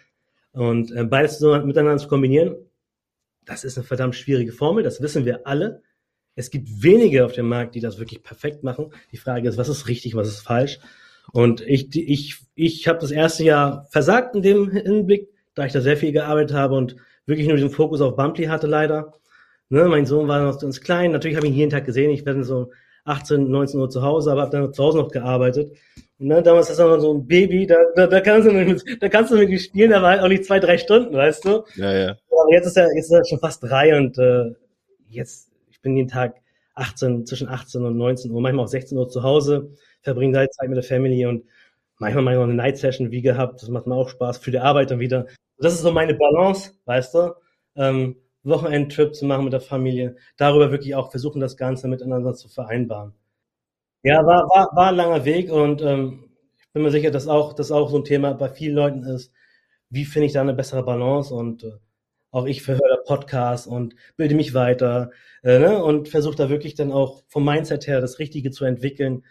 [0.53, 2.57] Und äh, beides so miteinander zu kombinieren,
[3.45, 5.82] das ist eine verdammt schwierige Formel, das wissen wir alle.
[6.36, 8.93] Es gibt wenige auf dem Markt, die das wirklich perfekt machen.
[9.12, 10.78] Die Frage ist, was ist richtig, was ist falsch?
[11.32, 15.80] Und ich, ich, ich habe das erste Jahr versagt in dem Hinblick, da ich da
[15.80, 16.97] sehr viel gearbeitet habe und
[17.31, 19.14] wirklich nur diesen Fokus auf Bumply hatte leider.
[19.70, 21.12] Ne, mein Sohn war noch ganz klein.
[21.12, 22.11] Natürlich habe ich ihn jeden Tag gesehen.
[22.11, 22.70] Ich werde so
[23.05, 25.72] 18, 19 Uhr zu Hause, aber habe dann zu Hause noch gearbeitet.
[26.18, 28.85] Und ne, damals ist er noch so ein Baby, da, da, da kannst du mit,
[29.01, 31.64] da kannst du mit spielen, aber halt auch nicht zwei, drei Stunden, weißt du?
[31.76, 32.16] Ja, ja.
[32.31, 34.53] Aber jetzt ist er, jetzt ist er schon fast drei und äh,
[35.09, 36.35] jetzt, ich bin jeden Tag
[36.74, 39.70] 18, zwischen 18 und 19 Uhr, manchmal auch 16 Uhr zu Hause,
[40.03, 41.45] verbringe da Zeit mit der Family und
[41.99, 44.51] manchmal mache ich noch eine Night Session wie gehabt, das macht mir auch Spaß für
[44.51, 45.26] die Arbeit dann wieder.
[45.61, 47.35] Das ist so meine Balance, weißt du?
[47.77, 52.49] Ähm, Wochenendtrip zu machen mit der Familie, darüber wirklich auch versuchen, das Ganze miteinander zu
[52.49, 53.15] vereinbaren.
[54.03, 57.53] Ja, war, war, war ein langer Weg und ähm, ich bin mir sicher, dass auch,
[57.53, 59.33] das auch so ein Thema bei vielen Leuten ist.
[59.91, 61.35] Wie finde ich da eine bessere Balance?
[61.35, 61.73] Und äh,
[62.31, 65.11] auch ich verhöre Podcasts und bilde mich weiter
[65.43, 65.83] äh, ne?
[65.83, 69.25] und versuche da wirklich dann auch vom Mindset her das Richtige zu entwickeln,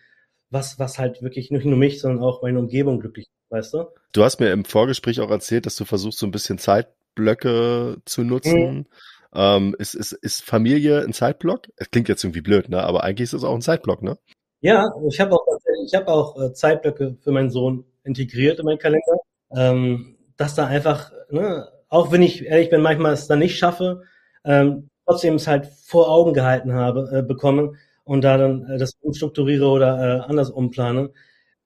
[0.49, 3.85] was, was halt wirklich nicht nur mich, sondern auch meine Umgebung glücklich, weißt du?
[4.11, 6.89] Du hast mir im Vorgespräch auch erzählt, dass du versuchst, so ein bisschen Zeit
[7.19, 8.69] Zeitblöcke zu nutzen.
[8.69, 8.85] Mhm.
[9.33, 11.67] Ähm, ist, ist, ist Familie ein Zeitblock?
[11.75, 12.83] Es klingt jetzt irgendwie blöd, ne?
[12.83, 14.17] Aber eigentlich ist es auch ein Zeitblock, ne?
[14.61, 15.45] Ja, ich habe auch,
[15.85, 19.17] ich hab auch äh, Zeitblöcke für meinen Sohn integriert in meinen Kalender.
[19.55, 24.03] Ähm, dass da einfach, ne, auch wenn ich ehrlich bin, manchmal es dann nicht schaffe,
[24.43, 27.73] ähm, trotzdem es halt vor Augen gehalten habe, äh, bekomme
[28.03, 31.11] und da dann äh, das umstrukturiere oder äh, anders umplane,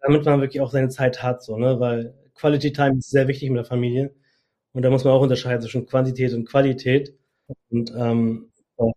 [0.03, 3.49] damit man wirklich auch seine Zeit hat, so, ne, weil Quality Time ist sehr wichtig
[3.49, 4.13] mit der Familie.
[4.73, 7.15] Und da muss man auch unterscheiden zwischen Quantität und Qualität.
[7.71, 8.51] Und ähm,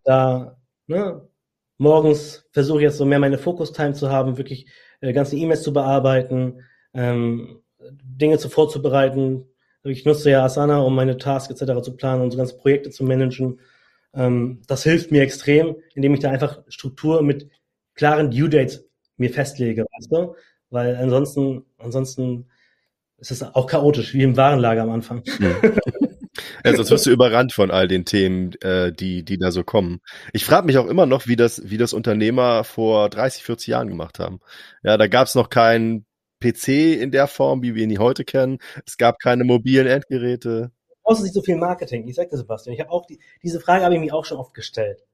[0.04, 1.28] da, ne,
[1.78, 4.66] morgens versuche ich jetzt so mehr meine Focus-Time zu haben, wirklich
[5.00, 6.62] äh, ganze E-Mails zu bearbeiten,
[6.94, 7.62] ähm,
[8.02, 9.46] Dinge zu vorzubereiten.
[9.84, 11.82] Ich nutze ja Asana, um meine Tasks etc.
[11.82, 13.60] zu planen und so ganze Projekte zu managen.
[14.14, 17.48] Ähm, das hilft mir extrem, indem ich da einfach Struktur mit
[17.94, 20.34] klaren Due Dates mir festlege, weißt du?
[20.70, 22.46] Weil ansonsten, ansonsten
[23.18, 25.22] es ist auch chaotisch, wie im Warenlager am Anfang.
[25.40, 25.56] Ja.
[26.64, 30.00] Ja, sonst wirst du überrannt von all den Themen, äh, die, die da so kommen.
[30.32, 33.88] Ich frage mich auch immer noch, wie das, wie das Unternehmer vor 30, 40 Jahren
[33.88, 34.40] gemacht haben.
[34.82, 36.04] Ja, da gab es noch keinen
[36.42, 38.58] PC in der Form, wie wir ihn heute kennen.
[38.84, 40.72] Es gab keine mobilen Endgeräte.
[41.02, 42.06] Brauchst nicht so viel Marketing.
[42.08, 44.38] Ich sag dir, Sebastian, ich habe auch die, diese Frage habe ich mir auch schon
[44.38, 45.04] oft gestellt.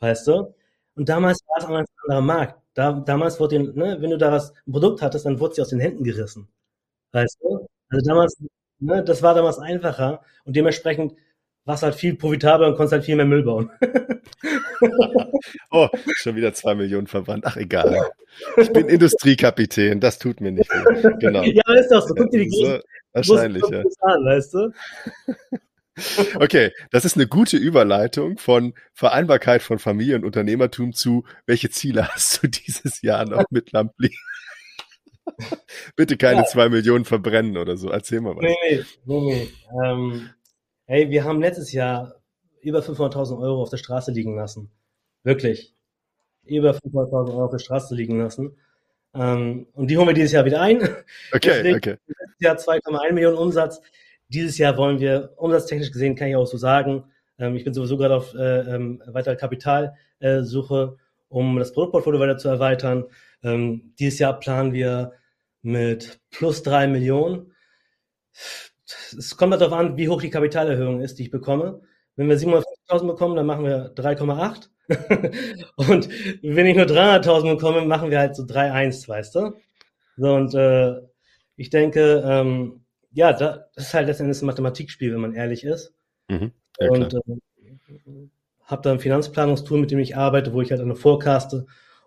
[0.00, 0.54] Weißt du?
[0.96, 2.61] Und damals war es ein anderer Markt.
[2.74, 5.68] Da, damals wurde, ne, wenn du da was, ein Produkt hattest, dann wurde sie aus
[5.68, 6.48] den Händen gerissen.
[7.12, 7.66] Weißt du?
[7.90, 8.42] Also damals,
[8.78, 11.14] ne, das war damals einfacher und dementsprechend
[11.64, 13.70] war es halt viel profitabler und konntest halt viel mehr Müll bauen.
[15.70, 17.44] oh, schon wieder zwei Millionen verbrannt.
[17.46, 18.10] Ach, egal.
[18.56, 21.10] Ich bin Industriekapitän, das tut mir nicht weh.
[21.20, 21.42] Genau.
[21.52, 22.14] Ja, ist doch so.
[22.14, 22.78] Guck dir die so,
[23.12, 23.82] Wahrscheinlich, ja.
[24.00, 24.72] An, weißt du?
[26.36, 32.08] Okay, das ist eine gute Überleitung von Vereinbarkeit von Familie und Unternehmertum zu, welche Ziele
[32.14, 34.14] hast du dieses Jahr noch mit Lampli?
[35.96, 36.46] Bitte keine ja.
[36.46, 37.90] zwei Millionen verbrennen oder so.
[37.90, 38.42] Erzähl mal was.
[38.42, 39.48] Nee, nee, nee, nee.
[39.84, 40.30] Ähm,
[40.86, 42.16] hey, wir haben letztes Jahr
[42.60, 44.70] über 500.000 Euro auf der Straße liegen lassen.
[45.24, 45.74] Wirklich.
[46.44, 48.56] Über 500.000 Euro auf der Straße liegen lassen.
[49.14, 50.82] Ähm, und die holen wir dieses Jahr wieder ein.
[51.32, 51.96] Okay, Deswegen, okay.
[52.06, 53.80] Letztes Jahr 2,1 Millionen Umsatz.
[54.32, 57.04] Dieses Jahr wollen wir, umsatztechnisch gesehen, kann ich auch so sagen,
[57.38, 60.96] ähm, ich bin sowieso gerade auf äh, ähm, weitere Kapitalsuche,
[61.28, 63.04] um das Produktportfolio weiter zu erweitern.
[63.42, 65.12] Ähm, dieses Jahr planen wir
[65.60, 67.52] mit plus drei Millionen.
[69.16, 71.82] Es kommt darauf an, wie hoch die Kapitalerhöhung ist, die ich bekomme.
[72.16, 74.68] Wenn wir 750.000 bekommen, dann machen wir 3,8.
[75.76, 76.08] und
[76.42, 79.52] wenn ich nur 300.000 bekomme, machen wir halt so 3,1, weißt du?
[80.16, 81.00] So, und äh,
[81.56, 82.81] ich denke, ähm,
[83.12, 85.94] ja, das ist halt letztendlich ein Mathematikspiel, wenn man ehrlich ist.
[86.28, 86.52] Mhm.
[86.80, 87.20] Ja, und äh,
[88.64, 91.66] habe da ein Finanzplanungstool, mit dem ich arbeite, wo ich halt eine Forecaste,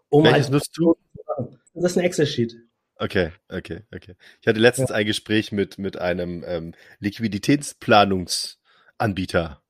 [0.10, 0.96] um Welches halt nutzt du?
[1.74, 2.56] Das ist ein Excel-Sheet.
[2.98, 4.16] Okay, okay, okay.
[4.42, 4.96] Ich hatte letztens ja.
[4.96, 9.62] ein Gespräch mit, mit einem ähm, Liquiditätsplanungsanbieter.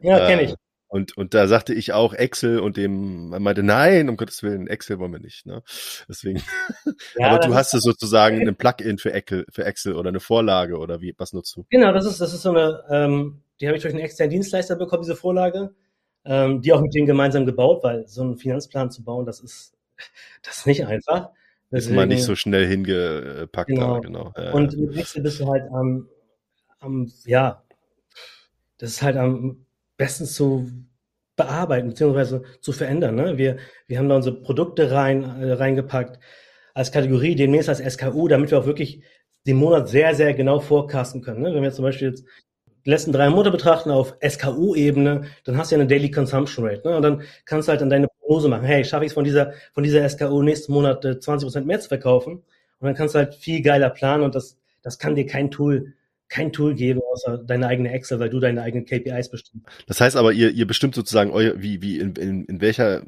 [0.00, 0.52] Ja, kenne ich.
[0.52, 0.56] Äh,
[0.88, 4.66] und, und da sagte ich auch Excel und dem man meinte, nein, um Gottes Willen,
[4.66, 5.44] Excel wollen wir nicht.
[5.44, 5.62] Ne?
[6.08, 6.42] Deswegen.
[7.16, 10.78] Ja, Aber du hast es sozusagen ein Plugin für Excel, für Excel oder eine Vorlage
[10.78, 11.66] oder wie, was nutzt du?
[11.68, 14.76] Genau, das ist, das ist so eine, ähm, die habe ich durch einen externen Dienstleister
[14.76, 15.74] bekommen, diese Vorlage,
[16.24, 19.74] ähm, die auch mit denen gemeinsam gebaut, weil so einen Finanzplan zu bauen, das ist,
[20.42, 21.30] das ist nicht einfach.
[21.70, 23.94] Deswegen, ist man nicht so schnell hingepackt genau.
[23.94, 24.32] da, genau.
[24.36, 26.08] Ja, und mit Excel bist du halt am,
[26.80, 27.62] am, ja,
[28.78, 29.66] das ist halt am
[29.98, 30.66] besten zu
[31.36, 32.40] bearbeiten bzw.
[32.60, 33.14] zu verändern.
[33.14, 33.36] Ne?
[33.36, 36.18] Wir, wir haben da unsere Produkte rein, äh, reingepackt
[36.72, 39.02] als Kategorie, demnächst als SKU, damit wir auch wirklich
[39.46, 41.42] den Monat sehr, sehr genau forecasten können.
[41.42, 41.54] Ne?
[41.54, 42.24] Wenn wir zum Beispiel jetzt
[42.84, 46.88] die letzten drei Monate betrachten auf SKU-Ebene, dann hast du ja eine Daily Consumption Rate.
[46.88, 46.96] Ne?
[46.96, 48.64] Und dann kannst du halt dann deine Prognose machen.
[48.64, 51.88] Hey, schaffe ich es von dieser, von dieser SKU nächsten Monat äh, 20% mehr zu
[51.88, 52.42] verkaufen?
[52.80, 55.94] Und dann kannst du halt viel geiler planen und das, das kann dir kein Tool
[56.28, 59.66] kein Tool geben, außer deine eigene Excel, weil du deine eigenen KPIs bestimmst.
[59.86, 63.02] Das heißt aber, ihr, ihr bestimmt sozusagen euer, wie, wie, in, in, in welcher,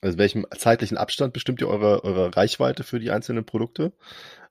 [0.00, 3.92] also welchem zeitlichen Abstand bestimmt ihr eure, eure Reichweite für die einzelnen Produkte?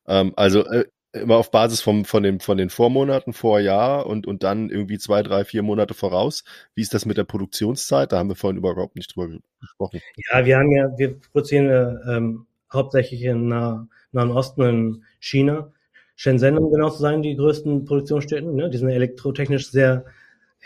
[0.08, 4.44] Ähm, also äh, immer auf Basis vom, von, den, von den Vormonaten, Vorjahr und, und
[4.44, 6.44] dann irgendwie zwei, drei, vier Monate voraus.
[6.76, 8.12] Wie ist das mit der Produktionszeit?
[8.12, 10.02] Da haben wir vorhin überhaupt nicht drüber gesprochen.
[10.32, 15.72] Ja, wir haben ja, wir produzieren äh, ähm, hauptsächlich in Nah, Nahen Osten, in China.
[16.20, 18.54] Shenzhen, um genau zu sein, die größten Produktionsstätten.
[18.54, 18.70] Ne?
[18.70, 20.04] Die sind elektrotechnisch sehr,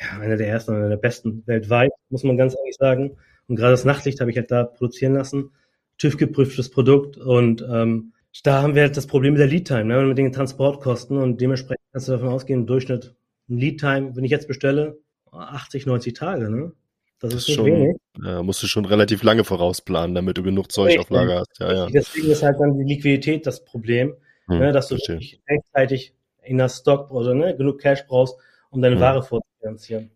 [0.02, 3.18] ja, einer der ersten, einer der besten weltweit, muss man ganz ehrlich sagen.
[3.48, 5.52] Und gerade das Nachtlicht habe ich halt da produzieren lassen.
[6.00, 9.86] TÜV geprüftes Produkt und ähm, da haben wir halt das Problem mit der Lead Time,
[9.86, 13.14] ne, mit den Transportkosten und dementsprechend kannst du davon ausgehen, im Durchschnitt
[13.48, 14.98] ein Lead Time, wenn ich jetzt bestelle,
[15.32, 16.72] 80, 90 Tage, ne?
[17.20, 17.96] Das, das ist schon, wenig.
[18.24, 21.02] Ja, musst du schon relativ lange vorausplanen, damit du genug Zeug Richtig.
[21.02, 21.60] auf Lager hast.
[21.60, 21.88] Ja, ja.
[21.94, 24.16] Deswegen ist halt dann die Liquidität das Problem.
[24.48, 28.36] Hm, ne, dass du wirklich rechtzeitig in der Stock oder ne, genug Cash brauchst,
[28.70, 29.02] um deine hm.
[29.02, 30.12] Ware vorzufinanzieren.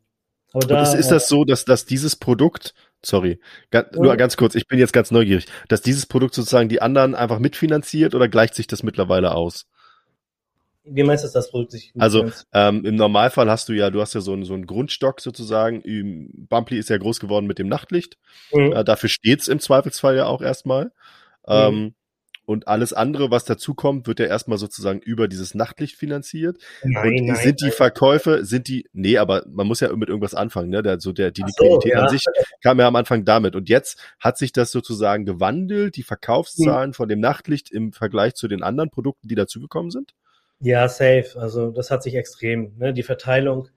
[0.53, 2.73] Aber da, ist, ist das so, dass, dass dieses Produkt,
[3.03, 6.81] sorry, ganz, nur ganz kurz, ich bin jetzt ganz neugierig, dass dieses Produkt sozusagen die
[6.81, 9.67] anderen einfach mitfinanziert oder gleicht sich das mittlerweile aus?
[10.89, 14.13] Wie meinst du, das Produkt sich Also ähm, im Normalfall hast du ja, du hast
[14.13, 15.83] ja so einen, so einen Grundstock sozusagen.
[16.49, 18.17] Bumply ist ja groß geworden mit dem Nachtlicht.
[18.53, 18.71] Mhm.
[18.71, 20.85] Äh, dafür steht's im Zweifelsfall ja auch erstmal.
[20.85, 20.91] Mhm.
[21.49, 21.95] Ähm,
[22.47, 26.57] und alles andere, was dazukommt, wird ja erstmal sozusagen über dieses Nachtlicht finanziert.
[26.81, 27.71] Nein, und nein, sind die.
[27.71, 30.81] Verkäufe, sind die, nee, aber man muss ja mit irgendwas anfangen, ne?
[30.81, 32.03] Der, so der, die Liquidität so, ja.
[32.03, 32.23] an sich
[32.63, 33.57] kam ja am Anfang damit.
[33.57, 36.93] Und jetzt hat sich das sozusagen gewandelt, die Verkaufszahlen hm.
[36.93, 40.13] von dem Nachtlicht im Vergleich zu den anderen Produkten, die dazugekommen sind?
[40.61, 41.31] Ja, safe.
[41.35, 42.93] Also das hat sich extrem, ne?
[42.93, 43.67] Die Verteilung,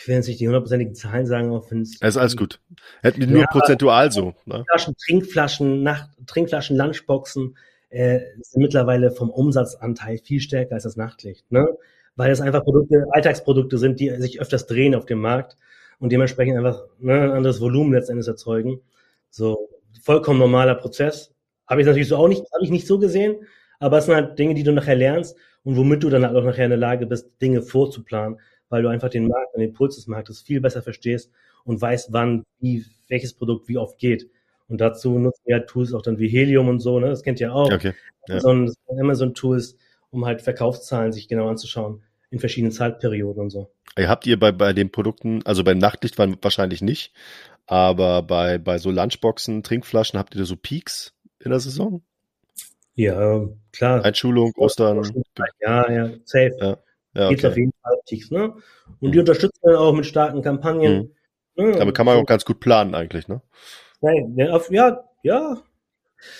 [0.00, 2.00] ich will jetzt nicht die hundertprozentigen Zahlen sagen, auch wenn es.
[2.00, 2.60] ist alles gut.
[3.02, 4.34] Hätten wir nur ja, prozentual so.
[4.46, 4.64] Ne?
[4.66, 7.56] Flaschen, Trinkflaschen, Nacht, Trinkflaschen, Lunchboxen,
[7.90, 11.68] äh, sind mittlerweile vom Umsatzanteil viel stärker als das Nachtlicht, ne?
[12.16, 15.56] Weil es einfach Produkte, Alltagsprodukte sind, die sich öfters drehen auf dem Markt
[16.00, 18.80] und dementsprechend einfach ne, ein anderes Volumen letztendlich erzeugen.
[19.30, 19.68] So
[20.02, 21.32] vollkommen normaler Prozess.
[21.66, 23.46] Habe ich natürlich so auch nicht, habe ich nicht so gesehen,
[23.78, 26.44] aber es sind halt Dinge, die du nachher lernst und womit du dann halt auch
[26.44, 30.06] nachher in der Lage bist, Dinge vorzuplanen, weil du einfach den Markt den Puls des
[30.06, 31.30] Marktes viel besser verstehst
[31.64, 34.28] und weißt, wann, wie, welches Produkt wie oft geht.
[34.70, 37.08] Und dazu nutzen wir halt Tools auch dann wie Helium und so, ne?
[37.08, 37.70] Das kennt ihr auch.
[37.70, 37.92] Okay.
[38.28, 38.36] Ja.
[38.36, 39.76] Amazon, Amazon Tools,
[40.10, 43.72] um halt Verkaufszahlen sich genau anzuschauen in verschiedenen Zeitperioden und so.
[43.98, 47.12] Habt ihr bei, bei den Produkten, also beim Nachtlicht wahrscheinlich nicht,
[47.66, 52.02] aber bei, bei so Lunchboxen, Trinkflaschen, habt ihr da so Peaks in der Saison?
[52.94, 54.04] Ja, klar.
[54.04, 55.02] Einschulung, Ostern.
[55.60, 56.56] Ja, ja, safe.
[56.60, 56.78] Ja,
[57.14, 57.34] ja, okay.
[57.34, 58.54] Geht auf jeden Fall Peaks, ne?
[59.00, 59.12] Und mhm.
[59.12, 61.12] die unterstützen wir auch mit starken Kampagnen.
[61.56, 61.64] Mhm.
[61.64, 61.72] Ne?
[61.78, 63.42] Damit kann man auch ganz gut planen eigentlich, ne?
[64.00, 65.62] Nein, ja, ja.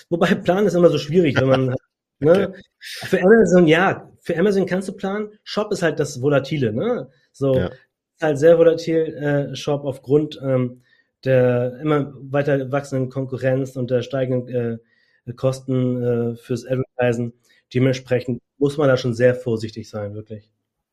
[0.09, 1.67] Wobei Plan ist immer so schwierig, wenn man,
[2.19, 2.49] ne?
[2.49, 2.63] Okay.
[2.79, 5.31] Für Amazon, ja, für Amazon kannst du planen.
[5.45, 7.09] Shop ist halt das Volatile, ne?
[7.33, 7.67] So, ja.
[7.67, 10.83] ist halt sehr volatil, äh, Shop aufgrund ähm,
[11.25, 14.81] der immer weiter wachsenden Konkurrenz und der steigenden
[15.27, 17.35] äh, Kosten äh, fürs Advertisen.
[17.73, 20.51] Dementsprechend muss man da schon sehr vorsichtig sein, wirklich.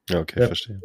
[0.09, 0.47] Ja, okay, ja.
[0.47, 0.81] verstehe.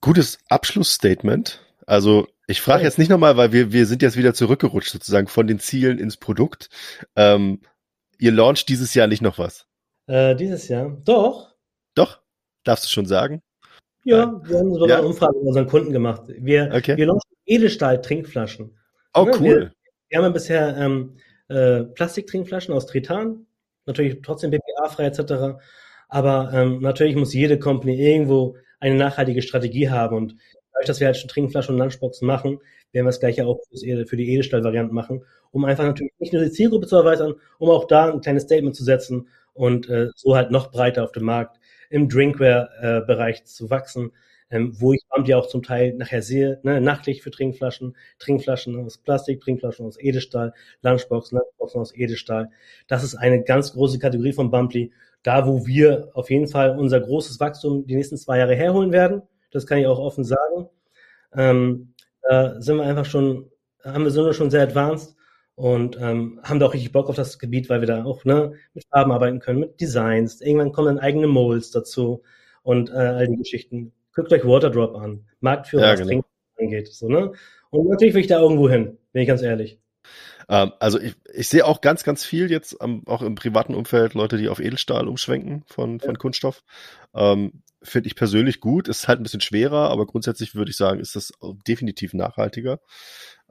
[0.00, 1.60] Gutes Abschlussstatement.
[1.86, 5.46] Also ich frage jetzt nicht nochmal, weil wir, wir sind jetzt wieder zurückgerutscht sozusagen von
[5.46, 6.68] den Zielen ins Produkt.
[7.16, 7.60] Ähm,
[8.18, 9.66] ihr launcht dieses Jahr nicht noch was?
[10.06, 10.98] Äh, dieses Jahr?
[11.04, 11.54] Doch.
[11.94, 12.20] Doch?
[12.64, 13.42] Darfst du schon sagen?
[14.04, 14.48] Ja, Nein.
[14.48, 14.98] wir haben sogar ja?
[14.98, 16.22] eine Umfrage mit unseren Kunden gemacht.
[16.26, 16.96] Wir, okay.
[16.96, 18.76] wir launchen Edelstahl-Trinkflaschen.
[19.14, 19.40] Oh, ja, cool.
[19.40, 19.72] Wir,
[20.08, 21.16] wir, haben ja bisher ähm,
[21.48, 23.46] äh, Plastiktrinkflaschen aus Tritan,
[23.86, 25.60] natürlich trotzdem BPA-frei etc.
[26.08, 30.36] Aber ähm, natürlich muss jede Company irgendwo eine nachhaltige Strategie haben und
[30.80, 32.58] dadurch, dass wir halt schon Trinkflaschen und Lunchboxen machen,
[32.92, 36.50] werden wir das gleiche auch für die Edelstahl-Variante machen, um einfach natürlich nicht nur die
[36.50, 40.50] Zielgruppe zu erweitern, um auch da ein kleines Statement zu setzen und äh, so halt
[40.50, 41.60] noch breiter auf dem Markt
[41.90, 44.12] im Drinkware-Bereich äh, zu wachsen,
[44.50, 48.98] ähm, wo ich ja auch zum Teil nachher sehe, ne, Nachtlicht für Trinkflaschen, Trinkflaschen aus
[48.98, 52.50] Plastik, Trinkflaschen aus Edelstahl, Lunchboxen, Lunchboxen aus Edelstahl.
[52.88, 57.00] Das ist eine ganz große Kategorie von Bumply, da wo wir auf jeden Fall unser
[57.00, 59.22] großes Wachstum die nächsten zwei Jahre herholen werden.
[59.50, 60.68] Das kann ich auch offen sagen.
[61.34, 63.50] Ähm, da sind wir einfach schon,
[63.84, 65.16] haben wir sind schon sehr advanced
[65.54, 68.52] und ähm, haben da auch richtig Bock auf das Gebiet, weil wir da auch ne,
[68.74, 70.40] mit Farben arbeiten können, mit Designs.
[70.40, 72.22] Irgendwann kommen dann eigene Molds dazu
[72.62, 73.92] und äh, all die Geschichten.
[74.14, 76.24] Guckt euch Waterdrop an, Marktführer, ja, genau.
[76.58, 76.88] angeht.
[76.88, 77.32] So, ne?
[77.70, 79.78] Und natürlich will ich da irgendwo hin, bin ich ganz ehrlich.
[80.50, 84.14] Ähm, also ich, ich sehe auch ganz, ganz viel jetzt am, auch im privaten Umfeld
[84.14, 86.18] Leute, die auf Edelstahl umschwenken von, von ja.
[86.18, 86.64] Kunststoff.
[87.14, 91.00] Ähm, Finde ich persönlich gut, ist halt ein bisschen schwerer, aber grundsätzlich würde ich sagen,
[91.00, 91.32] ist das
[91.66, 92.80] definitiv nachhaltiger.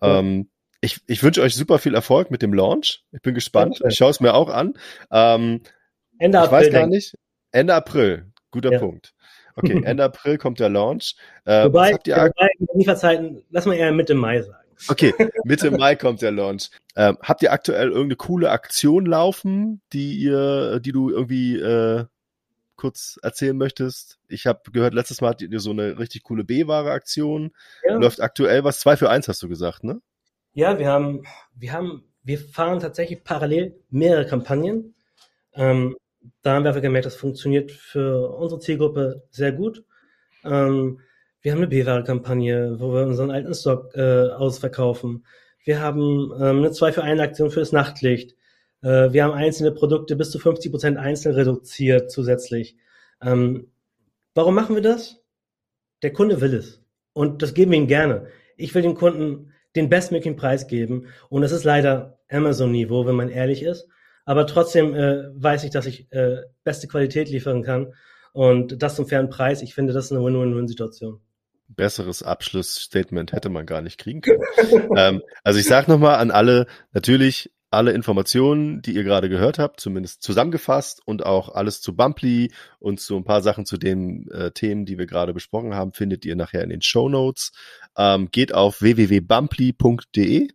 [0.02, 0.20] Ja.
[0.20, 0.50] Ähm,
[0.82, 3.04] ich, ich wünsche euch super viel Erfolg mit dem Launch.
[3.12, 3.82] Ich bin gespannt.
[3.88, 4.76] Ich schaue es mir auch an.
[5.12, 5.62] Ähm,
[6.20, 6.60] Ende April.
[6.60, 7.16] Ich weiß gar nicht.
[7.52, 8.32] Ende April.
[8.52, 8.80] Guter ja.
[8.80, 9.14] Punkt.
[9.56, 11.16] Okay, Ende April kommt der Launch.
[11.44, 14.69] Äh, wobei, wobei Lieferzeiten, lass mal eher Mitte Mai sagen.
[14.88, 15.14] Okay,
[15.44, 16.70] Mitte Mai kommt der Launch.
[16.96, 22.06] Ähm, habt ihr aktuell irgendeine coole Aktion laufen, die ihr, die du irgendwie äh,
[22.76, 24.20] kurz erzählen möchtest?
[24.28, 27.52] Ich habe gehört, letztes Mal hattet ihr so eine richtig coole B-Ware-Aktion.
[27.88, 27.96] Ja.
[27.96, 28.80] Läuft aktuell was?
[28.80, 30.02] Zwei für eins hast du gesagt, ne?
[30.54, 31.24] Ja, wir haben,
[31.56, 34.96] wir haben, wir fahren tatsächlich parallel mehrere Kampagnen.
[35.54, 35.96] Ähm,
[36.42, 39.84] da haben wir einfach gemerkt, das funktioniert für unsere Zielgruppe sehr gut.
[40.44, 41.00] Ähm,
[41.42, 45.26] wir haben eine B-Ware-Kampagne, wo wir unseren alten Stock äh, ausverkaufen.
[45.64, 48.36] Wir haben ähm, eine 2 für 1 Aktion fürs Nachtlicht.
[48.82, 52.76] Äh, wir haben einzelne Produkte bis zu 50 Prozent einzeln reduziert zusätzlich.
[53.22, 53.72] Ähm,
[54.36, 55.22] warum machen wir das?
[56.02, 56.82] Der Kunde will es.
[57.14, 58.28] Und das geben wir ihm gerne.
[58.58, 61.08] Ich will dem Kunden den bestmöglichen Preis geben.
[61.30, 63.88] Und das ist leider Amazon-Niveau, wenn man ehrlich ist.
[64.26, 67.94] Aber trotzdem äh, weiß ich, dass ich äh, beste Qualität liefern kann.
[68.34, 69.62] Und das zum fairen Preis.
[69.62, 71.22] Ich finde, das ist eine Win-Win-Win-Situation
[71.70, 74.42] besseres Abschlussstatement hätte man gar nicht kriegen können.
[74.98, 79.80] ähm, also ich sage nochmal an alle, natürlich alle Informationen, die ihr gerade gehört habt,
[79.80, 84.52] zumindest zusammengefasst und auch alles zu Bumply und zu ein paar Sachen zu den äh,
[84.52, 87.52] Themen, die wir gerade besprochen haben, findet ihr nachher in den Show Notes.
[87.96, 90.48] Ähm, geht auf www.bumply.de,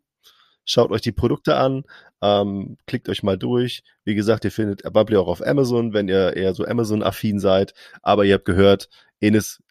[0.64, 1.84] schaut euch die Produkte an,
[2.20, 3.84] ähm, klickt euch mal durch.
[4.04, 7.74] Wie gesagt, ihr findet Bumply auch auf Amazon, wenn ihr eher so Amazon-affin seid.
[8.02, 8.88] Aber ihr habt gehört,
[9.20, 9.62] Enes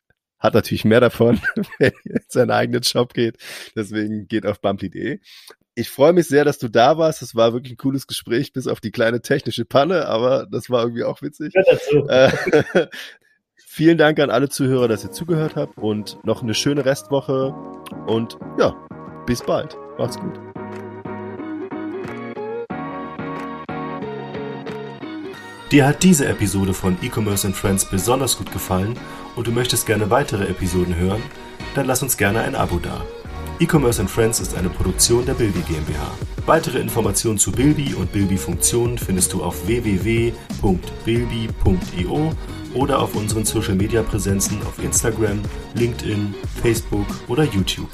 [0.44, 1.40] hat natürlich mehr davon,
[1.80, 3.38] wenn ihr in seinen eigenen Shop geht.
[3.76, 5.20] Deswegen geht auf bumply.de
[5.76, 7.22] ich freue mich sehr, dass du da warst.
[7.22, 10.84] Es war wirklich ein cooles Gespräch, bis auf die kleine technische Panne, aber das war
[10.84, 11.54] irgendwie auch witzig.
[11.92, 12.28] Ja.
[12.28, 12.88] Äh,
[13.56, 17.54] vielen Dank an alle Zuhörer, dass ihr zugehört habt und noch eine schöne Restwoche
[18.08, 18.76] und ja,
[19.26, 19.76] bis bald.
[19.98, 20.53] Macht's gut.
[25.74, 28.94] Dir hat diese Episode von E-Commerce and Friends besonders gut gefallen
[29.36, 31.24] und du möchtest gerne weitere Episoden hören?
[31.74, 33.04] Dann lass uns gerne ein Abo da.
[33.60, 36.12] E-Commerce and Friends ist eine Produktion der Bilby GmbH.
[36.46, 40.36] Weitere Informationen zu Bilby und Bilby-Funktionen findest du auf www.bilby.io
[42.76, 45.42] oder auf unseren Social-Media-Präsenzen auf Instagram,
[45.74, 47.90] LinkedIn, Facebook oder YouTube.